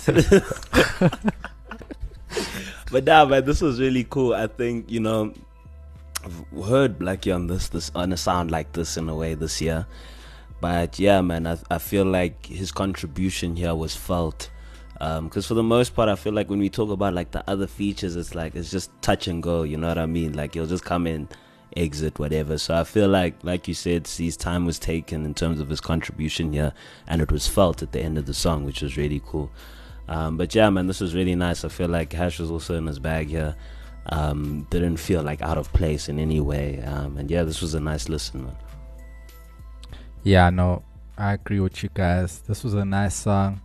[2.91, 4.33] but nah, man, this was really cool.
[4.35, 5.35] I think you know,
[6.25, 9.61] I've heard Blxckie on this, this on a sound like this in a way this
[9.61, 9.87] year.
[10.61, 14.51] But yeah, man, I I feel like his contribution here was felt.
[14.99, 17.67] Because for the most part, I feel like when we talk about like the other
[17.67, 19.63] features, it's like it's just touch and go.
[19.65, 20.33] You know what I mean?
[20.33, 21.29] Like he'll just come in,
[21.77, 22.57] exit, whatever.
[22.57, 25.81] So I feel like, like you said, his time was taken in terms of his
[25.81, 26.73] contribution here,
[27.07, 29.51] and it was felt at the end of the song, which was really cool.
[30.09, 31.65] Um, but yeah, man, this was really nice.
[31.65, 33.57] I feel like Hash was also in his bag here.
[34.07, 36.81] Um, didn't feel like out of place in any way.
[36.83, 38.57] Um, and yeah, this was a nice listen, man.
[40.23, 40.83] Yeah, no,
[41.17, 42.41] I agree with you guys.
[42.41, 43.61] This was a nice song.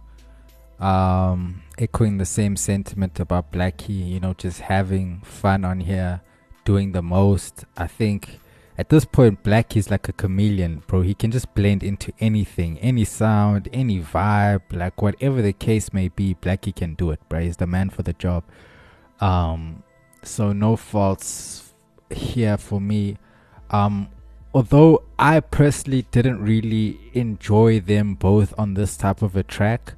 [0.79, 6.21] Um, echoing the same sentiment about Blxckie, you know, just having fun on here,
[6.63, 7.65] doing the most.
[7.75, 8.39] I think
[8.77, 11.01] at this point, Blxckie's like a chameleon, bro.
[11.01, 16.07] He can just blend into anything, any sound, any vibe, like whatever the case may
[16.07, 16.35] be.
[16.35, 17.41] Blxckie can do it, bro.
[17.41, 18.45] He's the man for the job.
[19.19, 19.83] Um,
[20.23, 21.73] so no faults
[22.09, 23.17] here for me.
[23.69, 24.09] Um,
[24.53, 29.93] although I personally didn't really enjoy them both on this type of a track,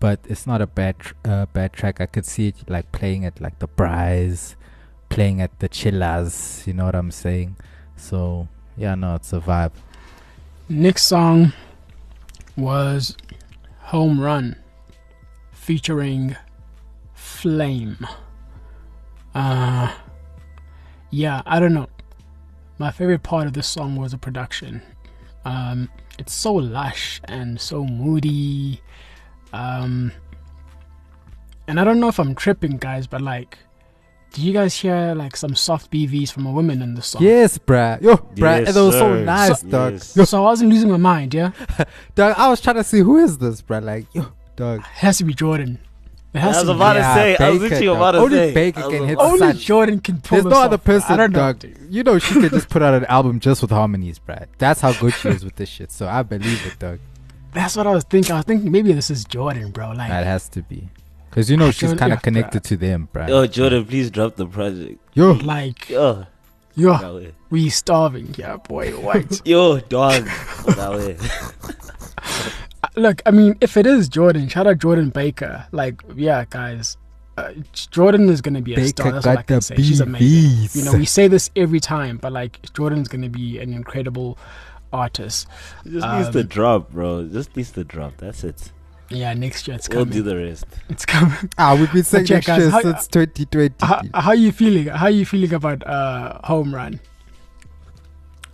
[0.00, 2.00] but it's not a bad uh, bad track.
[2.00, 4.56] I could see it like playing at like the Bryce,
[5.08, 6.66] playing at the Chillas.
[6.66, 7.56] You know what I'm saying?
[7.96, 9.72] So yeah, no, it's a vibe.
[10.68, 11.52] Next song
[12.56, 13.16] was
[13.92, 14.56] Home Run,
[15.52, 16.36] featuring
[17.14, 18.06] Flame.
[19.34, 19.92] Uh,
[21.10, 21.88] yeah, I don't know.
[22.78, 24.82] My favorite part of this song was the production.
[25.44, 28.80] Um, it's so lush and so moody.
[29.52, 30.12] Um,
[31.68, 33.58] and I don't know if I'm tripping, guys, but like,
[34.32, 37.22] did you guys hear like some soft BVs from a woman in the song?
[37.22, 38.00] Yes, bruh.
[38.00, 38.64] Yo, bruh.
[38.64, 39.92] Yes, that was so nice, So- dog.
[39.92, 40.16] yes.
[40.16, 41.52] Yo, So I wasn't losing my mind, yeah?
[42.14, 42.34] dog.
[42.36, 43.82] I was trying to see who is this, bruh.
[43.82, 44.80] Like, yo, dog.
[44.80, 45.78] It has to be Jordan.
[46.34, 46.76] It has I was to be.
[46.76, 47.96] about to say, I was literally dog.
[47.96, 48.54] about to Only say.
[48.54, 49.56] Baker I can hit about- the Only sun.
[49.58, 50.64] Jordan can pull There's no off.
[50.64, 51.38] other person, I don't know.
[51.38, 51.58] dog.
[51.58, 51.78] dude.
[51.90, 54.46] You know, she could just put out an album just with harmonies, bruh.
[54.58, 55.92] That's how good she is with this shit.
[55.92, 57.00] So I believe it, dog.
[57.52, 58.32] That's what I was thinking.
[58.32, 59.88] I was thinking maybe this is Jordan, bro.
[59.90, 60.88] Like, That has to be.
[61.28, 63.28] Because, you know, she's kind of connected to them, bruh.
[63.28, 64.98] Yo, Jordan, please drop the project.
[65.14, 66.26] Yo, like, Yo,
[66.74, 68.92] yo, we starving, yeah, boy.
[68.92, 69.46] What?
[69.46, 70.24] Yo, dog.
[70.24, 71.16] that way.
[72.96, 75.66] Look, I mean, if it is Jordan, shout out Jordan Baker.
[75.72, 76.98] Like, yeah, guys,
[77.38, 79.06] uh, Jordan is gonna be a star.
[79.06, 79.76] Baker That's all I got can the say.
[79.76, 80.84] She's amazing.
[80.84, 84.36] You know, we say this every time, but like, Jordan's gonna be an incredible
[84.92, 85.46] artist.
[85.84, 87.26] Just needs to Um, drop, bro.
[87.28, 88.18] Just needs to drop.
[88.18, 88.70] That's it.
[89.08, 89.98] Yeah, next year it's coming.
[90.10, 90.22] We'll coming.
[90.24, 90.66] do the rest.
[90.90, 91.50] It's coming.
[91.58, 93.74] Ah, we've been saying yeah, that guys, shit how- since 2020.
[93.80, 94.86] how, how you feeling?
[94.88, 97.00] How are you feeling about uh home run?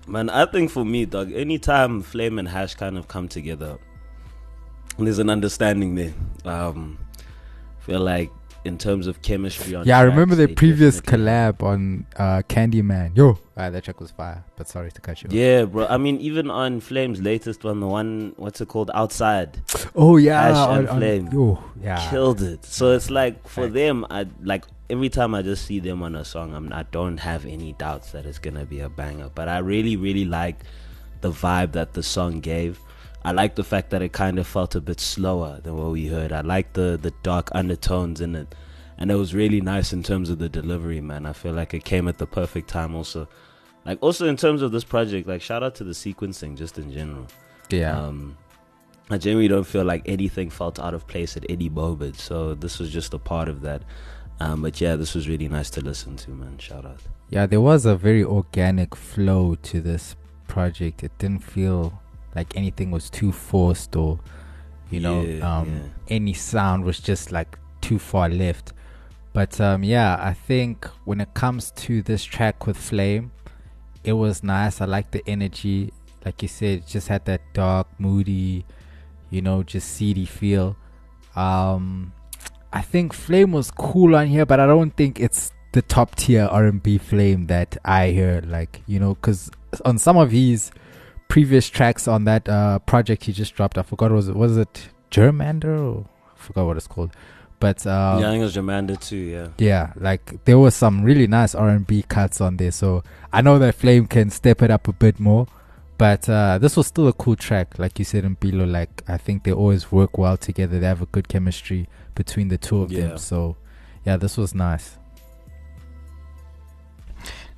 [0.06, 3.78] Man, I think for me, dog, anytime Flame and Hash kind of come together,
[5.06, 6.14] there's an understanding there.
[6.44, 6.98] Um,
[7.80, 8.30] feel like
[8.64, 13.16] in terms of chemistry on yeah, I remember their previous collab on uh, Candyman.
[13.16, 14.44] Yo, ah, that track was fire.
[14.56, 15.28] But sorry to cut you.
[15.28, 15.32] off.
[15.32, 15.86] Yeah, bro.
[15.86, 18.90] I mean, even on Flame's latest one, the one, what's it called?
[18.94, 19.58] Outside.
[19.94, 21.28] Oh yeah, Ash on- and on- Flame.
[21.32, 22.10] yo, yeah.
[22.10, 22.64] killed it.
[22.64, 26.24] So it's like for them, I like every time I just see them on a
[26.24, 29.30] song, I'm I don't have any doubts that it's gonna be a banger.
[29.34, 30.56] But I really, really like
[31.20, 32.80] the vibe that the song gave.
[33.24, 36.06] I like the fact that it kind of felt a bit slower than what we
[36.06, 36.32] heard.
[36.32, 38.54] I like the the dark undertones in it,
[38.96, 41.00] and it was really nice in terms of the delivery.
[41.00, 42.94] Man, I feel like it came at the perfect time.
[42.94, 43.28] Also,
[43.84, 46.92] like also in terms of this project, like shout out to the sequencing just in
[46.92, 47.26] general.
[47.70, 47.98] Yeah.
[47.98, 48.36] Um,
[49.10, 52.16] I genuinely don't feel like anything felt out of place at any moment.
[52.16, 53.82] So this was just a part of that.
[54.40, 56.58] Um, but yeah, this was really nice to listen to, man.
[56.58, 57.00] Shout out.
[57.30, 60.14] Yeah, there was a very organic flow to this
[60.46, 61.02] project.
[61.02, 62.00] It didn't feel
[62.34, 64.18] like anything was too forced or,
[64.90, 65.80] you know, Yeah, um, yeah.
[66.16, 68.72] any sound was just like too far left.
[69.32, 73.30] But um, yeah, I think when it comes to this track with Flame,
[74.04, 74.80] it was nice.
[74.80, 75.92] I like the energy.
[76.24, 78.64] Like you said, it just had that dark, moody,
[79.30, 80.76] you know, just seedy feel.
[81.36, 82.12] Um,
[82.72, 86.46] I think Flame was cool on here, but I don't think it's the top tier
[86.50, 88.42] R&B Flame that I hear.
[88.44, 89.50] Like you know, because
[89.84, 90.70] on some of his
[91.28, 94.88] previous tracks on that uh, project he just dropped, I forgot was it was it
[95.10, 97.10] Germander or I forgot what it's called,
[97.60, 99.16] but um, yeah, I think it was Jamanda too.
[99.16, 99.48] Yeah.
[99.58, 102.70] yeah, like there was some really nice R and B cuts on there.
[102.72, 105.46] So I know that Flame can step it up a bit more,
[105.98, 108.70] but uh, this was still a cool track, like you said in Bilo.
[108.70, 110.78] Like I think they always work well together.
[110.78, 113.08] They have a good chemistry between the two of Yeah.
[113.08, 113.18] them.
[113.18, 113.56] So
[114.04, 114.96] yeah, this was nice.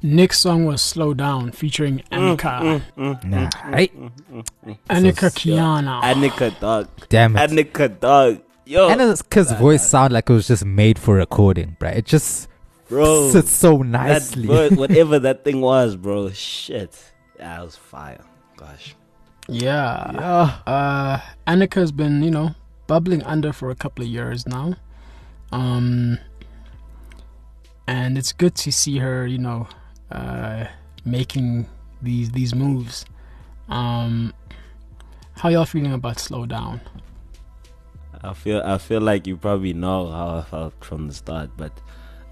[0.03, 2.61] Next song was "Slow Down" featuring Mm, Annika.
[2.61, 3.93] Mm, mm, mm, nah, right?
[4.89, 6.01] Annika So- Kiana.
[6.03, 6.89] Annika dog.
[7.09, 7.51] Damn it.
[7.51, 8.41] Annika dog.
[8.65, 9.89] Yo, Annika's Nah, voice nah.
[9.89, 11.91] sound like it was just made for recording, bro.
[11.91, 12.49] It just
[12.89, 13.31] bro.
[13.31, 14.47] sits so that nicely.
[14.49, 16.31] word, whatever that thing was, bro.
[16.31, 16.97] Shit.
[17.39, 18.21] That was fire.
[18.57, 18.95] Gosh.
[19.49, 20.13] yeah.
[20.15, 20.73] yeah.
[20.73, 22.55] Uh, Annika's been, you know,
[22.87, 24.75] bubbling under for a couple of years now.
[25.53, 26.19] Um,
[27.87, 29.67] and it's good to see her, you know,
[30.11, 30.67] uh,
[31.05, 31.67] making
[32.03, 33.05] these these moves.
[33.69, 34.33] Um,
[35.35, 36.81] how y'all feeling about "Slow Down"?
[38.23, 41.73] I feel I feel like you probably know how I felt from the start, but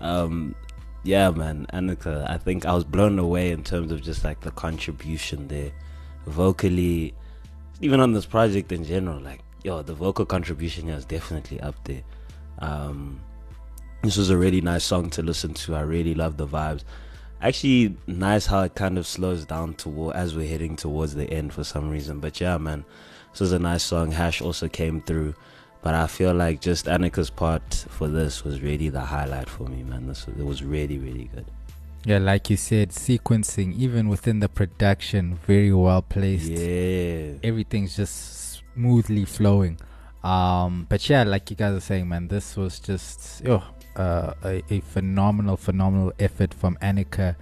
[0.00, 0.54] um
[1.04, 4.50] yeah man, Annika, I think I was blown away in terms of just like the
[4.50, 5.72] contribution there.
[6.26, 7.14] Vocally
[7.80, 12.02] even on this project in general, like yo, the vocal contribution is definitely up there.
[12.58, 13.20] Um
[14.02, 15.74] this was a really nice song to listen to.
[15.74, 16.84] I really love the vibes.
[17.40, 21.52] Actually, nice how it kind of slows down toward as we're heading towards the end
[21.52, 22.18] for some reason.
[22.18, 22.84] But yeah, man,
[23.30, 24.10] this was a nice song.
[24.10, 25.34] Hash also came through.
[25.80, 29.84] But I feel like just Annika's part for this was really the highlight for me,
[29.84, 30.08] man.
[30.08, 31.46] This was, it was really, really good.
[32.04, 36.50] Yeah, like you said, sequencing, even within the production, very well placed.
[36.50, 37.34] Yeah.
[37.42, 39.78] Everything's just smoothly flowing.
[40.24, 43.62] Um, but yeah, like you guys are saying, man, this was just oh,
[43.98, 47.36] uh, a, a phenomenal, phenomenal effort from Annika.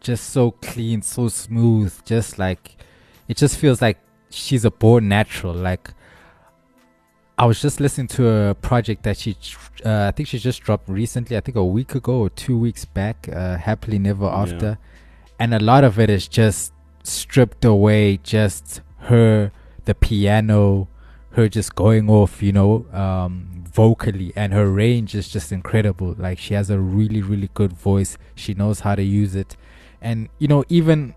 [0.00, 1.94] Just so clean, so smooth.
[2.04, 2.76] Just like
[3.26, 3.98] it just feels like
[4.30, 5.54] she's a born natural.
[5.54, 5.90] Like
[7.36, 9.36] I was just listening to a project that she,
[9.84, 11.36] uh, I think she just dropped recently.
[11.36, 13.28] I think a week ago or two weeks back.
[13.32, 15.34] Uh, Happily Never After, yeah.
[15.40, 18.18] and a lot of it is just stripped away.
[18.18, 19.50] Just her,
[19.84, 20.88] the piano,
[21.30, 22.40] her just going off.
[22.42, 26.14] You know, um, vocally, and her range is just incredible.
[26.16, 28.16] Like she has a really, really good voice.
[28.34, 29.56] She knows how to use it,
[30.00, 31.14] and you know, even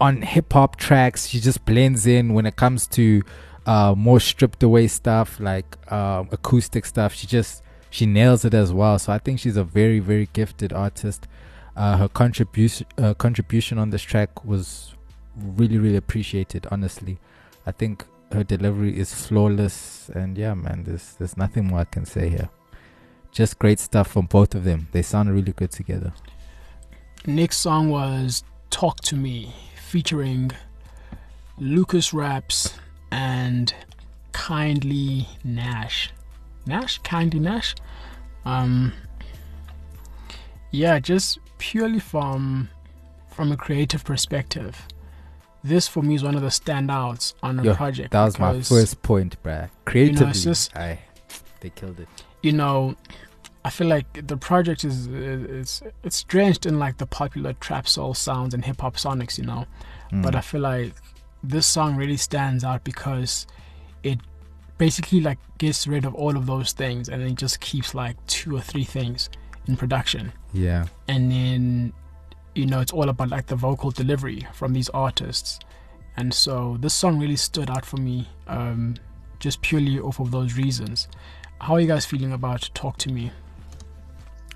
[0.00, 3.22] on hip hop tracks, she just blends in when it comes to
[3.66, 7.12] uh, more stripped away stuff like um, acoustic stuff.
[7.12, 8.98] She just she nails it as well.
[8.98, 11.26] So I think she's a very very gifted artist.
[11.76, 14.94] Uh, her contribution uh, contribution on this track was
[15.36, 16.66] really really appreciated.
[16.70, 17.18] Honestly,
[17.66, 20.10] I think her delivery is flawless.
[20.14, 22.48] And yeah, man, there's there's nothing more I can say here.
[23.32, 24.88] Just great stuff from both of them.
[24.92, 26.12] They sound really good together.
[27.26, 29.54] Next song was "Talk to Me"
[29.88, 30.52] featuring
[31.58, 32.74] Lucas Raps
[33.10, 33.74] and
[34.32, 36.10] Kindly Nash.
[36.66, 36.98] Nash?
[36.98, 37.74] Kindly Nash?
[38.44, 38.92] Um,
[40.70, 42.68] yeah, just purely from
[43.30, 44.86] from a creative perspective.
[45.66, 48.12] This for me is one of the standouts on the Yo, project.
[48.12, 49.68] That was my first point, bruh.
[49.84, 51.00] Creatively, you know, just, aye,
[51.60, 52.08] they killed it.
[52.42, 52.94] You know,
[53.64, 58.14] I feel like the project is it's it's drenched in like the popular trap soul
[58.14, 59.66] sounds and hip hop sonics, you know.
[60.12, 60.22] Mm.
[60.22, 60.94] But I feel like
[61.42, 63.46] this song really stands out because
[64.04, 64.20] it
[64.78, 68.56] basically like gets rid of all of those things and it just keeps like two
[68.56, 69.30] or three things
[69.66, 70.32] in production.
[70.52, 70.86] Yeah.
[71.08, 71.92] And then
[72.56, 75.58] you know it's all about like the vocal delivery from these artists.
[76.16, 78.94] And so this song really stood out for me um,
[79.38, 81.08] just purely off of those reasons.
[81.60, 83.30] How are you guys feeling about Talk to Me?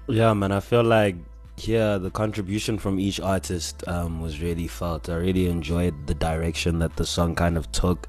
[0.08, 1.16] Yeah, man, I feel like
[1.58, 5.08] yeah, the contribution from each artist um, was really felt.
[5.08, 8.08] I really enjoyed the direction that the song kind of took.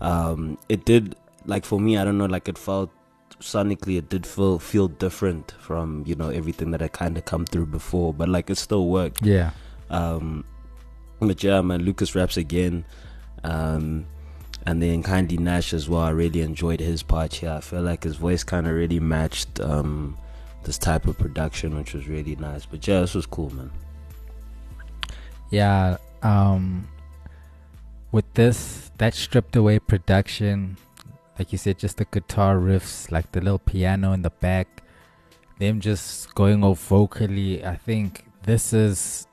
[0.00, 1.14] Um, it did,
[1.46, 2.90] like for me, I don't know, like it felt
[3.40, 7.44] sonically, it did feel feel different from you know everything that I kind of come
[7.44, 9.24] through before, but like it still worked.
[9.24, 9.50] Yeah.
[9.90, 10.44] Um,
[11.20, 12.84] but yeah, man, Lucas raps again.
[13.42, 14.06] Um,
[14.66, 16.00] and then Kindly Nash as well.
[16.00, 17.50] I really enjoyed his part here.
[17.50, 20.16] I feel like his voice kind of really matched um,
[20.64, 22.64] this type of production, which was really nice.
[22.64, 23.70] But yeah, this was cool, man.
[25.50, 26.88] Yeah, um,
[28.10, 30.78] with this, that stripped away production,
[31.38, 34.82] like you said, just the guitar riffs, like the little piano in the back,
[35.58, 37.64] them just going off vocally.
[37.64, 39.26] I think this is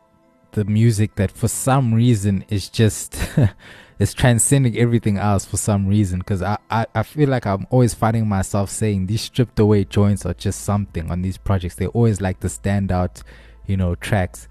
[0.51, 3.17] the music that, for some reason, is just
[3.99, 7.93] it's transcending everything else for some reason because I, I, I feel like I'm always
[7.93, 11.75] finding myself saying these stripped away joints are just something on these projects.
[11.75, 13.21] They always like the standout,
[13.67, 14.47] you know, tracks.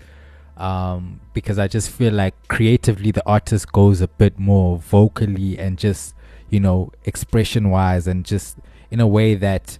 [0.56, 5.78] Um, because I just feel like creatively the artist goes a bit more vocally and
[5.78, 6.14] just,
[6.50, 8.58] you know, expression wise and just
[8.90, 9.78] in a way that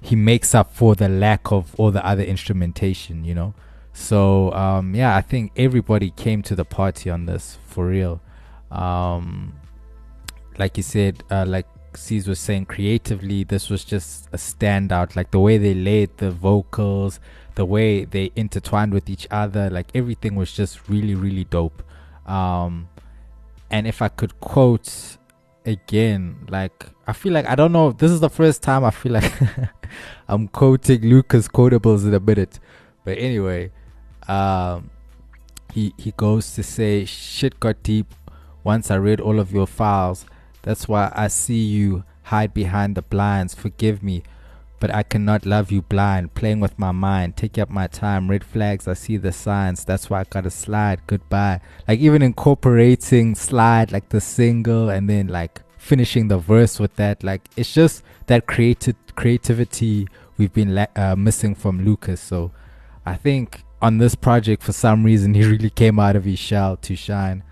[0.00, 3.54] he makes up for the lack of all the other instrumentation, you know.
[3.92, 8.20] So um, yeah, I think everybody came to the party on this for real
[8.72, 9.52] um,
[10.58, 15.14] like you said, uh, like C's was saying, creatively, this was just a standout.
[15.14, 17.20] Like the way they laid the vocals,
[17.54, 21.82] the way they intertwined with each other, like everything was just really, really dope.
[22.26, 22.88] Um,
[23.70, 25.18] and if I could quote
[25.64, 27.92] again, like I feel like I don't know.
[27.92, 29.32] This is the first time I feel like
[30.28, 32.58] I'm quoting Lucas quotables in a minute,
[33.04, 33.72] but anyway,
[34.28, 34.90] um,
[35.72, 38.14] he he goes to say, "Shit got deep
[38.64, 40.26] once I read all of your files.
[40.62, 43.54] That's why I see you hide behind the blinds.
[43.54, 44.22] Forgive me,
[44.82, 46.34] but I cannot love you blind.
[46.34, 48.28] Playing with my mind, take up my time.
[48.28, 49.84] Red flags, I see the signs.
[49.84, 51.06] That's why I gotta slide.
[51.06, 51.60] Goodbye.
[51.86, 57.22] Like even incorporating slide, like the single, and then like finishing the verse with that.
[57.22, 62.20] Like it's just that creative creativity we've been uh, missing from Lucas.
[62.20, 62.50] So
[63.06, 66.76] I think on this project, for some reason, he really came out of his shell
[66.78, 67.44] to shine.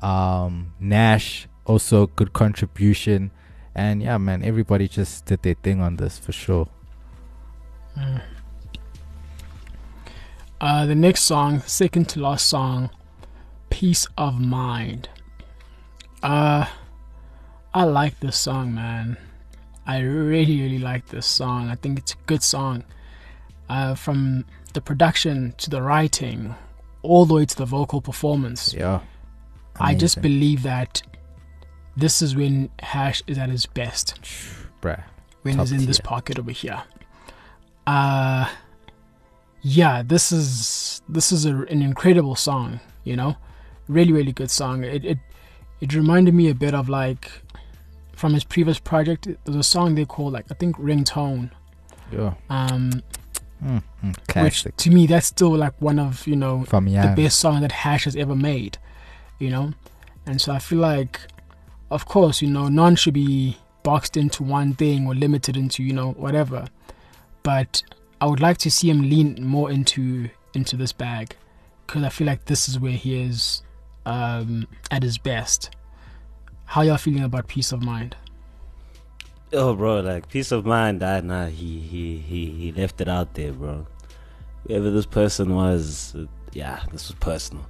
[0.00, 3.32] Um, Nash also good contribution,
[3.74, 6.68] and yeah, man, everybody just did their thing on this for sure.
[7.96, 8.20] Mm.
[10.60, 12.90] Uh, the next song, second to last song,
[13.70, 15.08] "Peace of Mind."
[16.22, 16.66] Uh,
[17.74, 19.16] I like this song, man.
[19.86, 21.68] I really, really like this song.
[21.68, 22.84] I think it's a good song.
[23.68, 26.54] Uh, from the production to the writing,
[27.02, 28.74] all the way to the vocal performance.
[28.74, 29.00] Yeah.
[29.78, 31.02] I just believe that
[31.96, 34.20] this is when Hash is at his best.
[34.80, 35.02] Bruh.
[35.42, 35.86] When he's in tier.
[35.86, 36.82] this pocket over here.
[37.86, 38.48] Uh
[39.62, 43.36] yeah, this is this is a, an incredible song, you know?
[43.88, 44.84] Really, really good song.
[44.84, 45.18] It it
[45.80, 47.30] it reminded me a bit of like
[48.12, 49.28] from his previous project.
[49.44, 51.50] There's a song they call like I think Ringtone.
[52.12, 52.34] Yeah.
[52.50, 53.02] Um,
[53.64, 57.38] Mm, mm, which to me that's still like one of you know From the best
[57.38, 58.76] song that Hash has ever made,
[59.38, 59.72] you know?
[60.26, 61.20] And so I feel like,
[61.90, 65.94] of course, you know, none should be boxed into one thing or limited into, you
[65.94, 66.66] know, whatever.
[67.46, 67.84] But
[68.20, 71.36] I would like to see him lean more into into this bag
[71.86, 73.62] because I feel like this is where he is
[74.04, 75.70] um, at his best.
[76.64, 78.16] How y'all feeling about peace of mind?
[79.52, 81.04] Oh, bro, like peace of mind.
[81.04, 83.86] I nah, he he he he left it out there, bro.
[84.66, 86.16] Whoever this person was,
[86.52, 87.64] yeah, this was personal.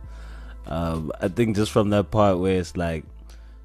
[0.67, 3.05] Um, I think just from that part where it's like,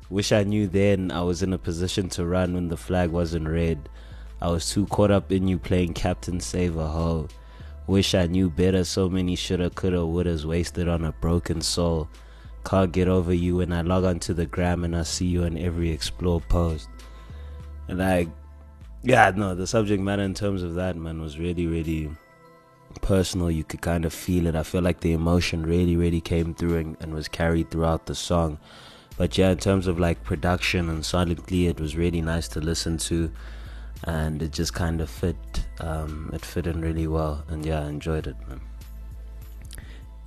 [0.10, 3.48] wish I knew then I was in a position to run when the flag wasn't
[3.48, 3.88] red.
[4.42, 7.28] I was too caught up in you playing captain save a hoe.
[7.88, 8.84] Wish I knew better.
[8.84, 12.10] So many shoulda, coulda, wouldas wasted on a broken soul.
[12.64, 15.58] Can't get over you when I log onto the gram and I see you in
[15.58, 16.90] every explore post.
[17.88, 18.30] And like,
[19.04, 22.10] yeah, no, the subject matter in terms of that man was really, really
[23.02, 23.50] personal.
[23.50, 24.56] You could kind of feel it.
[24.56, 28.16] I feel like the emotion really, really came through and, and was carried throughout the
[28.16, 28.60] song.
[29.18, 32.98] But yeah, in terms of like production and sonically, it was really nice to listen
[33.00, 33.32] to,
[34.04, 35.36] and it just kind of fit.
[35.80, 38.62] Um, it fit in really well, and yeah, I enjoyed it, man.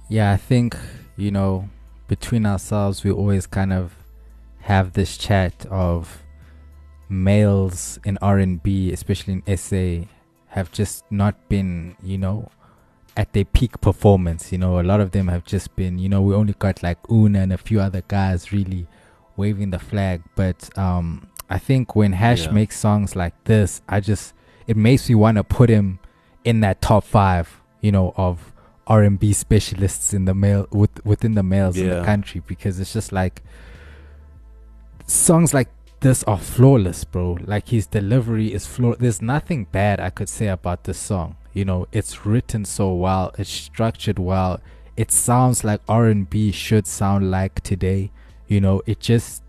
[0.08, 0.76] Yeah, I think,
[1.16, 1.68] you know,
[2.08, 3.94] between ourselves, we always kind of
[4.60, 6.22] have this chat of
[7.08, 10.06] males in R&B, especially in SA,
[10.48, 12.50] have just not been, you know,
[13.16, 14.52] at their peak performance.
[14.52, 16.98] You know, a lot of them have just been, you know, we only got like
[17.10, 18.86] Una and a few other guys really
[19.36, 20.22] waving the flag.
[20.34, 22.52] But um, I think when Hash Yeah.
[22.52, 24.32] makes songs like this, I just,
[24.66, 25.98] it makes me want to put him
[26.44, 28.52] in that top five, you know, of
[28.86, 33.12] R&B specialists in the male with, within the males in the country because it's just
[33.12, 33.42] like
[35.06, 35.68] songs like
[36.00, 37.38] this are flawless, bro.
[37.44, 38.98] Like his delivery is flawless.
[38.98, 41.36] There's nothing bad I could say about this song.
[41.54, 44.60] You know, it's written so well, it's structured well.
[44.96, 48.10] It sounds like R&B should sound like today.
[48.48, 49.42] You know, it just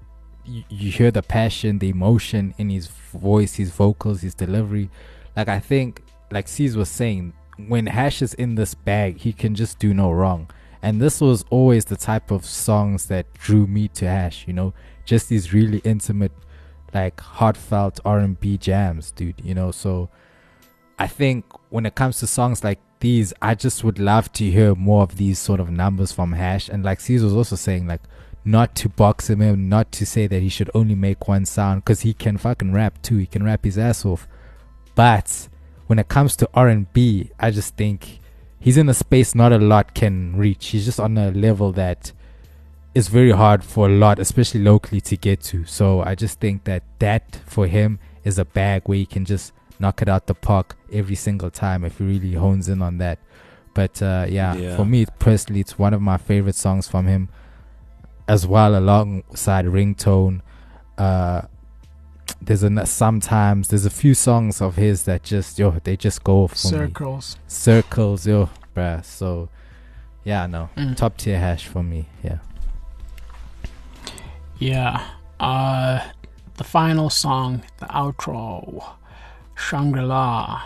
[0.46, 4.90] you, you hear the passion, the emotion in his voice, his vocals, his delivery.
[5.36, 7.34] Like I think, like C's was saying,
[7.68, 10.50] when Hash is in this bag, he can just do no wrong.
[10.82, 14.46] And this was always the type of songs that drew me to Hash.
[14.48, 14.74] You know,
[15.06, 16.32] just these really intimate,
[16.94, 19.42] like heartfelt R&B jams, dude.
[19.44, 20.10] You know, so
[21.00, 24.76] I think when it comes to songs like these, I just would love to hear
[24.76, 26.70] more of these sort of numbers from Hash.
[26.70, 28.02] And like C's was also saying, like
[28.46, 31.84] not to box him in, not to say that he should only make one sound
[31.84, 33.18] because he can fucking rap too.
[33.18, 34.28] He can rap his ass off.
[34.94, 35.50] But
[35.88, 38.20] when it comes to R&B, I just think
[38.60, 40.68] he's in a space not a lot can reach.
[40.68, 42.12] He's just on a level that
[42.94, 45.66] is very hard for a lot, especially locally, to get to.
[45.66, 49.52] So I just think that that for him is a bag where he can just
[49.80, 53.20] knock it out the park every single time if he really hones in on that.
[53.74, 54.76] But uh, yeah, Yeah.
[54.78, 57.28] for me personally, it's one of my favorite songs from him,
[58.28, 60.42] as well alongside Ringtone.
[60.98, 61.42] Uh,
[62.42, 66.48] there's a sometimes there's a few songs of his that just yo they just go
[66.48, 66.72] for me.
[66.78, 67.38] Circles.
[67.48, 69.04] Circles, yo, bruh.
[69.06, 69.50] So
[70.24, 70.96] yeah, no, Mm.
[70.96, 72.08] top tier hash for me.
[72.24, 72.40] Yeah.
[74.58, 75.04] Yeah.
[75.40, 76.00] Uh
[76.58, 78.84] the final song, the outro,
[79.56, 80.64] Shangri-La.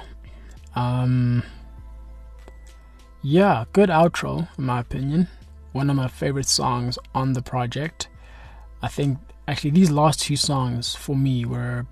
[0.75, 1.43] Um
[3.21, 5.27] Yeah, good outro in my opinion.
[5.71, 8.07] One of my favorite songs on the project.
[8.81, 9.17] I think
[9.47, 11.85] actually these last two songs for me were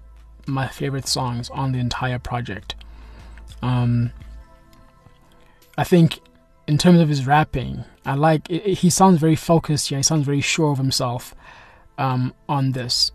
[0.45, 2.75] my favorite songs on the entire project.
[3.61, 4.11] Um
[5.77, 6.19] I think
[6.67, 9.99] in terms of his rapping, I like it, it- he sounds very focused here.
[9.99, 11.33] He sounds very sure of himself
[11.97, 13.11] um, on this.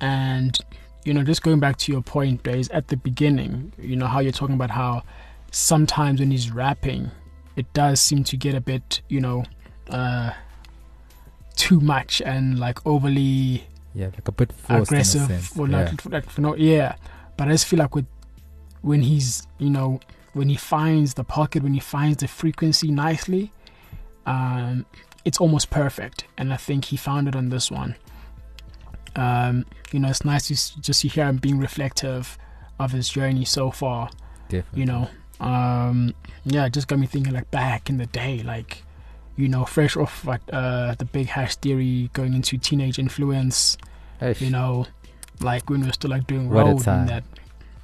[0.00, 0.58] And,
[1.04, 4.20] you know, just going back to your point, Days, at the beginning, you know, how
[4.20, 5.02] you're talking about how
[5.50, 7.10] sometimes when he's rapping,
[7.56, 9.44] it does seem to get a bit, you know,
[9.90, 10.32] uh,
[11.54, 13.64] too much and like overly
[13.94, 15.58] Yeah, like a bit a aggressive sense.
[15.58, 15.84] or yeah.
[15.84, 16.96] like, like for no yeah
[17.36, 18.06] but i just feel like with
[18.82, 20.00] when he's you know
[20.34, 23.52] when he finds the pocket when he finds the frequency nicely
[24.26, 24.84] um
[25.24, 27.94] it's almost perfect and i think he found it on this one
[29.16, 32.36] um you know it's nice to just to hear him being reflective
[32.78, 34.10] of his journey so far
[34.50, 34.80] Definitely.
[34.80, 35.08] you know
[35.40, 36.14] um
[36.44, 38.82] yeah it just got me thinking like back in the day like
[39.36, 43.76] you know fresh off like uh the big hash theory going into teenage influence
[44.20, 44.40] Eish.
[44.40, 44.86] you know,
[45.40, 47.24] like when we're still like doing What a road and that,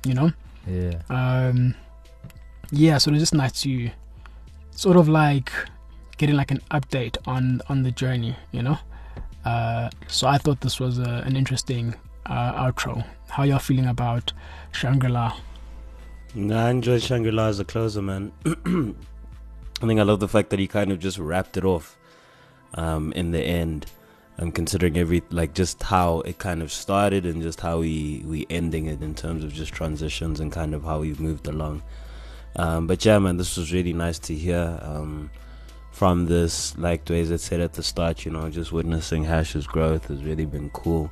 [0.07, 0.33] you know.
[0.67, 1.03] Yeah.
[1.11, 1.75] Um,
[2.71, 3.91] yeah, so it's just nice to
[4.71, 5.53] sort of like
[6.17, 8.79] getting like an update on on the journey, you know.
[9.45, 11.95] Uh, so I thought this was a, an interesting
[12.27, 13.05] uh, outro.
[13.29, 14.33] How y'all feeling about
[14.73, 15.37] Shangri La?
[16.35, 18.33] Nah, I enjoy Shangri La as a closer, man.
[19.83, 21.99] I think I love the fact that he kind of just wrapped it off
[22.75, 23.87] um, in the end.
[24.39, 28.47] I'm considering every like just how it kind of started and just how we we
[28.49, 31.83] ending it in terms of just transitions and kind of how we've moved along.
[32.57, 35.31] Um, but yeah, man, this was really nice to hear um,
[35.91, 36.79] from this.
[36.79, 40.71] Like Dwayne said at the start, you know, just witnessing Hash's growth has really been
[40.71, 41.11] cool.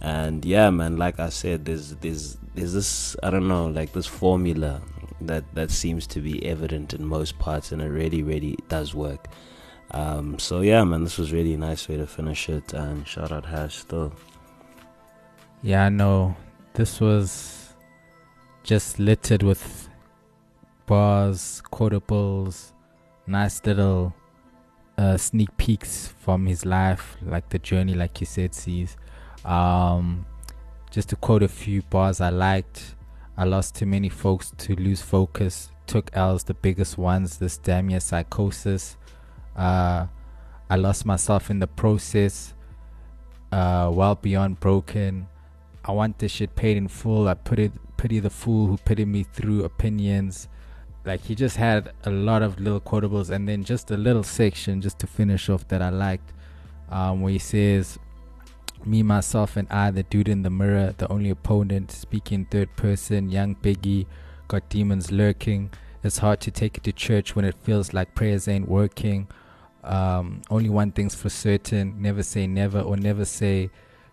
[0.00, 4.06] And yeah, man, like I said, there's there's there's this I don't know like this
[4.06, 4.80] formula
[5.22, 9.28] that that seems to be evident in most parts, and it really really does work.
[9.92, 13.32] Um, so yeah, man, this was really a nice way to finish it, and shout
[13.32, 14.12] out Hash still.
[15.62, 16.36] Yeah, I know
[16.74, 17.74] this was
[18.62, 19.88] just littered with
[20.86, 22.72] bars, quotables,
[23.26, 24.14] nice little
[24.96, 28.96] uh, sneak peeks from his life, like the journey, like you said, sees.
[29.44, 30.26] Um,
[30.90, 32.94] just to quote a few bars I liked,
[33.40, 35.70] I lost too many folks to lose focus.
[35.86, 38.98] Took L's, the biggest ones, this damn near psychosis.
[39.56, 40.08] Uh,
[40.68, 42.52] I lost myself in the process.
[43.50, 45.26] Uh, well beyond broken.
[45.86, 47.28] I want this shit paid in full.
[47.28, 50.46] I put it pity the fool who pitied me through opinions.
[51.06, 54.82] Like he just had a lot of little quotables and then just a little section
[54.82, 56.34] just to finish off that I liked.
[56.90, 57.98] Um, where he says,
[58.84, 63.28] Me, myself, and I, the dude in the mirror, the only opponent, speaking third person,
[63.28, 64.06] young Biggie,
[64.48, 65.70] got demons lurking.
[66.02, 69.28] It's hard to take it to church when it feels like prayers ain't working.
[69.84, 73.70] Um, only one thing's for certain never say never or never say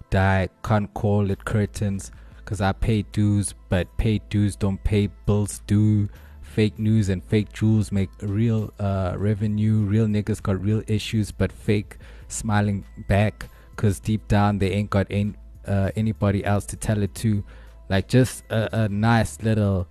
[0.10, 0.50] die.
[0.64, 6.10] Can't call it curtains because I pay dues, but paid dues don't pay bills due.
[6.42, 9.86] Fake news and fake jewels make real uh, revenue.
[9.86, 11.98] Real niggas got real issues, but fake
[12.28, 15.34] smiling back because deep down they ain't got any,
[15.66, 17.44] uh, anybody else to tell it to.
[17.90, 19.88] Like just a, a nice little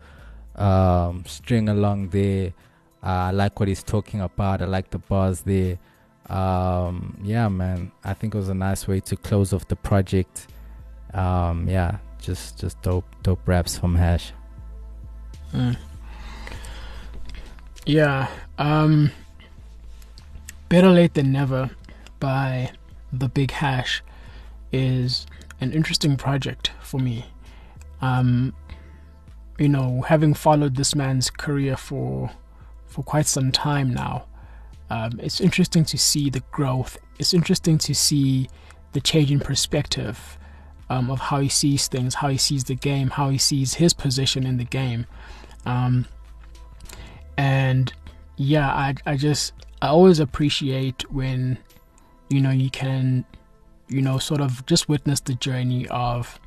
[0.57, 2.53] um, string along there.
[3.03, 4.61] Uh, I like what he's talking about.
[4.61, 5.78] I like the bars there.
[6.28, 7.93] Um, yeah, man.
[8.05, 10.49] I think it was a nice way to close off the project.
[11.14, 14.32] Um, yeah, just just dope dope raps from Hash.
[15.55, 15.76] Mm.
[17.87, 18.28] Yeah.
[18.59, 19.12] Um,
[20.68, 21.70] Better Late Than Never
[22.18, 22.72] by
[23.12, 24.02] The Big Hash
[24.72, 25.26] is
[25.61, 27.26] an interesting project for me.
[28.00, 28.54] Um,
[29.59, 32.30] you know, having followed this man's career for
[32.86, 34.26] for quite some time now,
[34.90, 36.98] um, it's interesting to see the growth.
[37.18, 38.48] It's interesting to see
[38.92, 40.38] the change in perspective
[40.88, 43.92] um, of how he sees things, how he sees the game, how he sees his
[43.92, 45.07] position in the game.
[45.64, 46.07] Um,
[47.36, 47.92] and
[48.36, 49.52] yeah, I, I just,
[49.82, 51.59] I always appreciate when,
[52.29, 53.24] you know, you can,
[53.89, 56.39] you know, sort of just witness the journey of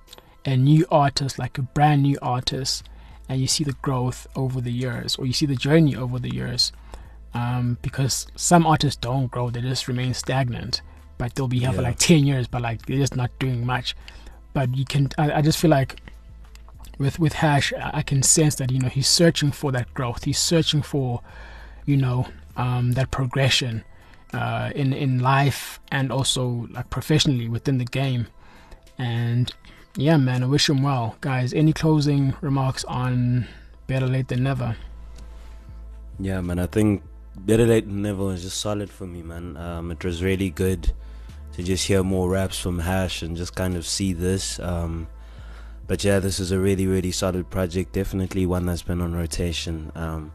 [0.46, 2.88] a new artist, like a brand new artist,
[3.28, 6.34] and you see the growth over the years, or you see the journey over the
[6.34, 6.72] years.
[7.34, 10.82] Um, because some artists don't grow, they just remain stagnant.
[11.20, 11.76] But they'll be here yeah.
[11.76, 13.96] for like 10 years, but like they're just not doing much.
[14.54, 16.02] But you can, I, I just feel like
[16.98, 20.24] with with Hash, I can sense that you know he's searching for that growth.
[20.26, 21.22] He's searching for,
[21.86, 22.28] you know,
[22.58, 23.84] um, that progression
[24.34, 28.28] uh, in in life and also like professionally within the game.
[28.98, 29.54] And
[29.96, 31.54] yeah, man, I wish him well, guys.
[31.54, 33.48] Any closing remarks on
[33.88, 34.76] Better Late Than Never?
[36.20, 36.60] Yeah, man.
[36.60, 37.04] I think
[37.38, 39.58] Better Late Than Never was just solid for me, man.
[39.58, 40.92] Um, it was really good
[41.54, 44.60] to just hear more raps from Hash and just kind of see this.
[44.60, 45.08] Um,
[45.88, 47.94] but yeah, this is a really, really solid project.
[47.94, 49.92] Definitely one that's been on rotation.
[49.96, 50.32] Um,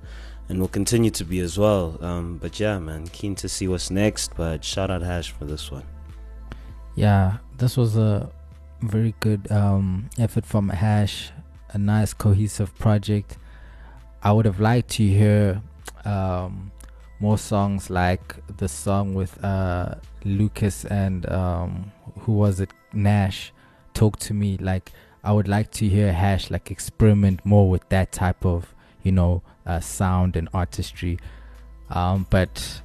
[0.49, 1.99] and will continue to be as well.
[2.01, 4.37] Um, but yeah, man, keen to see what's next.
[4.37, 5.85] But shout out Hash for this one.
[6.95, 8.31] Yeah, this was a
[8.83, 11.31] very good um, effort from Hash.
[11.73, 13.37] A nice cohesive project.
[14.23, 15.61] I would have liked to hear
[16.05, 16.71] um,
[17.21, 23.53] more songs like the song with uh, Lucas and um, who was it Nash
[23.93, 24.93] talk to me like
[25.23, 28.74] I would like to hear Hash like experiment more with that type of
[29.05, 31.19] you know uh, sound and artistry.
[31.91, 32.83] Um, but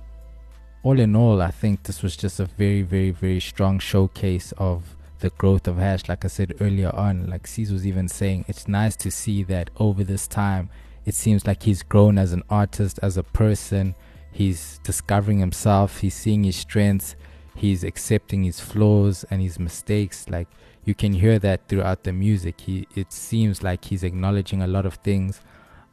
[0.83, 4.95] all in all I think this was just a very very very strong showcase of
[5.19, 6.07] the growth of Hash.
[6.07, 9.69] Like I said earlier on like C's was even saying it's nice to see that
[9.77, 10.69] over this time
[11.05, 13.95] it seems like he's grown as an artist as a person.
[14.31, 15.99] He's discovering himself.
[15.99, 17.15] He's seeing his strengths.
[17.55, 20.29] He's accepting his flaws and his mistakes.
[20.29, 20.47] Like
[20.85, 22.61] you can hear that throughout the music.
[22.61, 25.41] He it seems like he's acknowledging a lot of things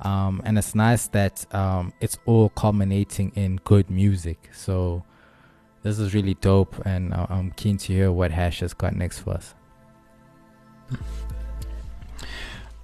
[0.00, 5.02] um, and it's nice that um, it's all culminating in good music so
[5.82, 9.34] this is really dope and i'm keen to hear what hash has got next for
[9.34, 9.54] us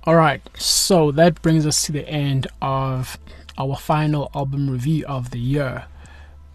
[0.04, 3.18] All right, so that brings us to the end of
[3.56, 5.84] our final album review of the year.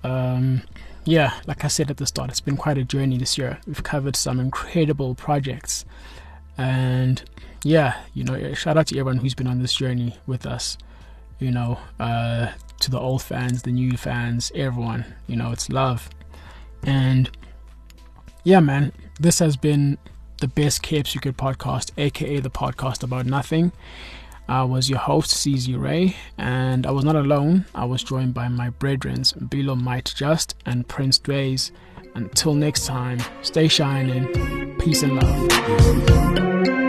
[0.03, 0.63] Um,
[1.05, 3.59] yeah, like I said at the start, it's been quite a journey this year.
[3.65, 5.85] We've covered some incredible projects,
[6.57, 7.23] and
[7.63, 10.77] yeah, you know, shout out to everyone who's been on this journey with us.
[11.39, 15.05] You know, uh, to the old fans, the new fans, everyone.
[15.27, 16.09] You know, it's love,
[16.83, 17.29] and
[18.43, 19.97] yeah, man, this has been
[20.39, 23.71] the Best Kept Secret podcast, aka the podcast about nothing.
[24.49, 27.65] I was your host, CZ Ray, and I was not alone.
[27.75, 31.71] I was joined by my brethren, Bilo Might Just and Prince Dways.
[32.15, 34.75] Until next time, stay shining.
[34.79, 36.86] Peace and love.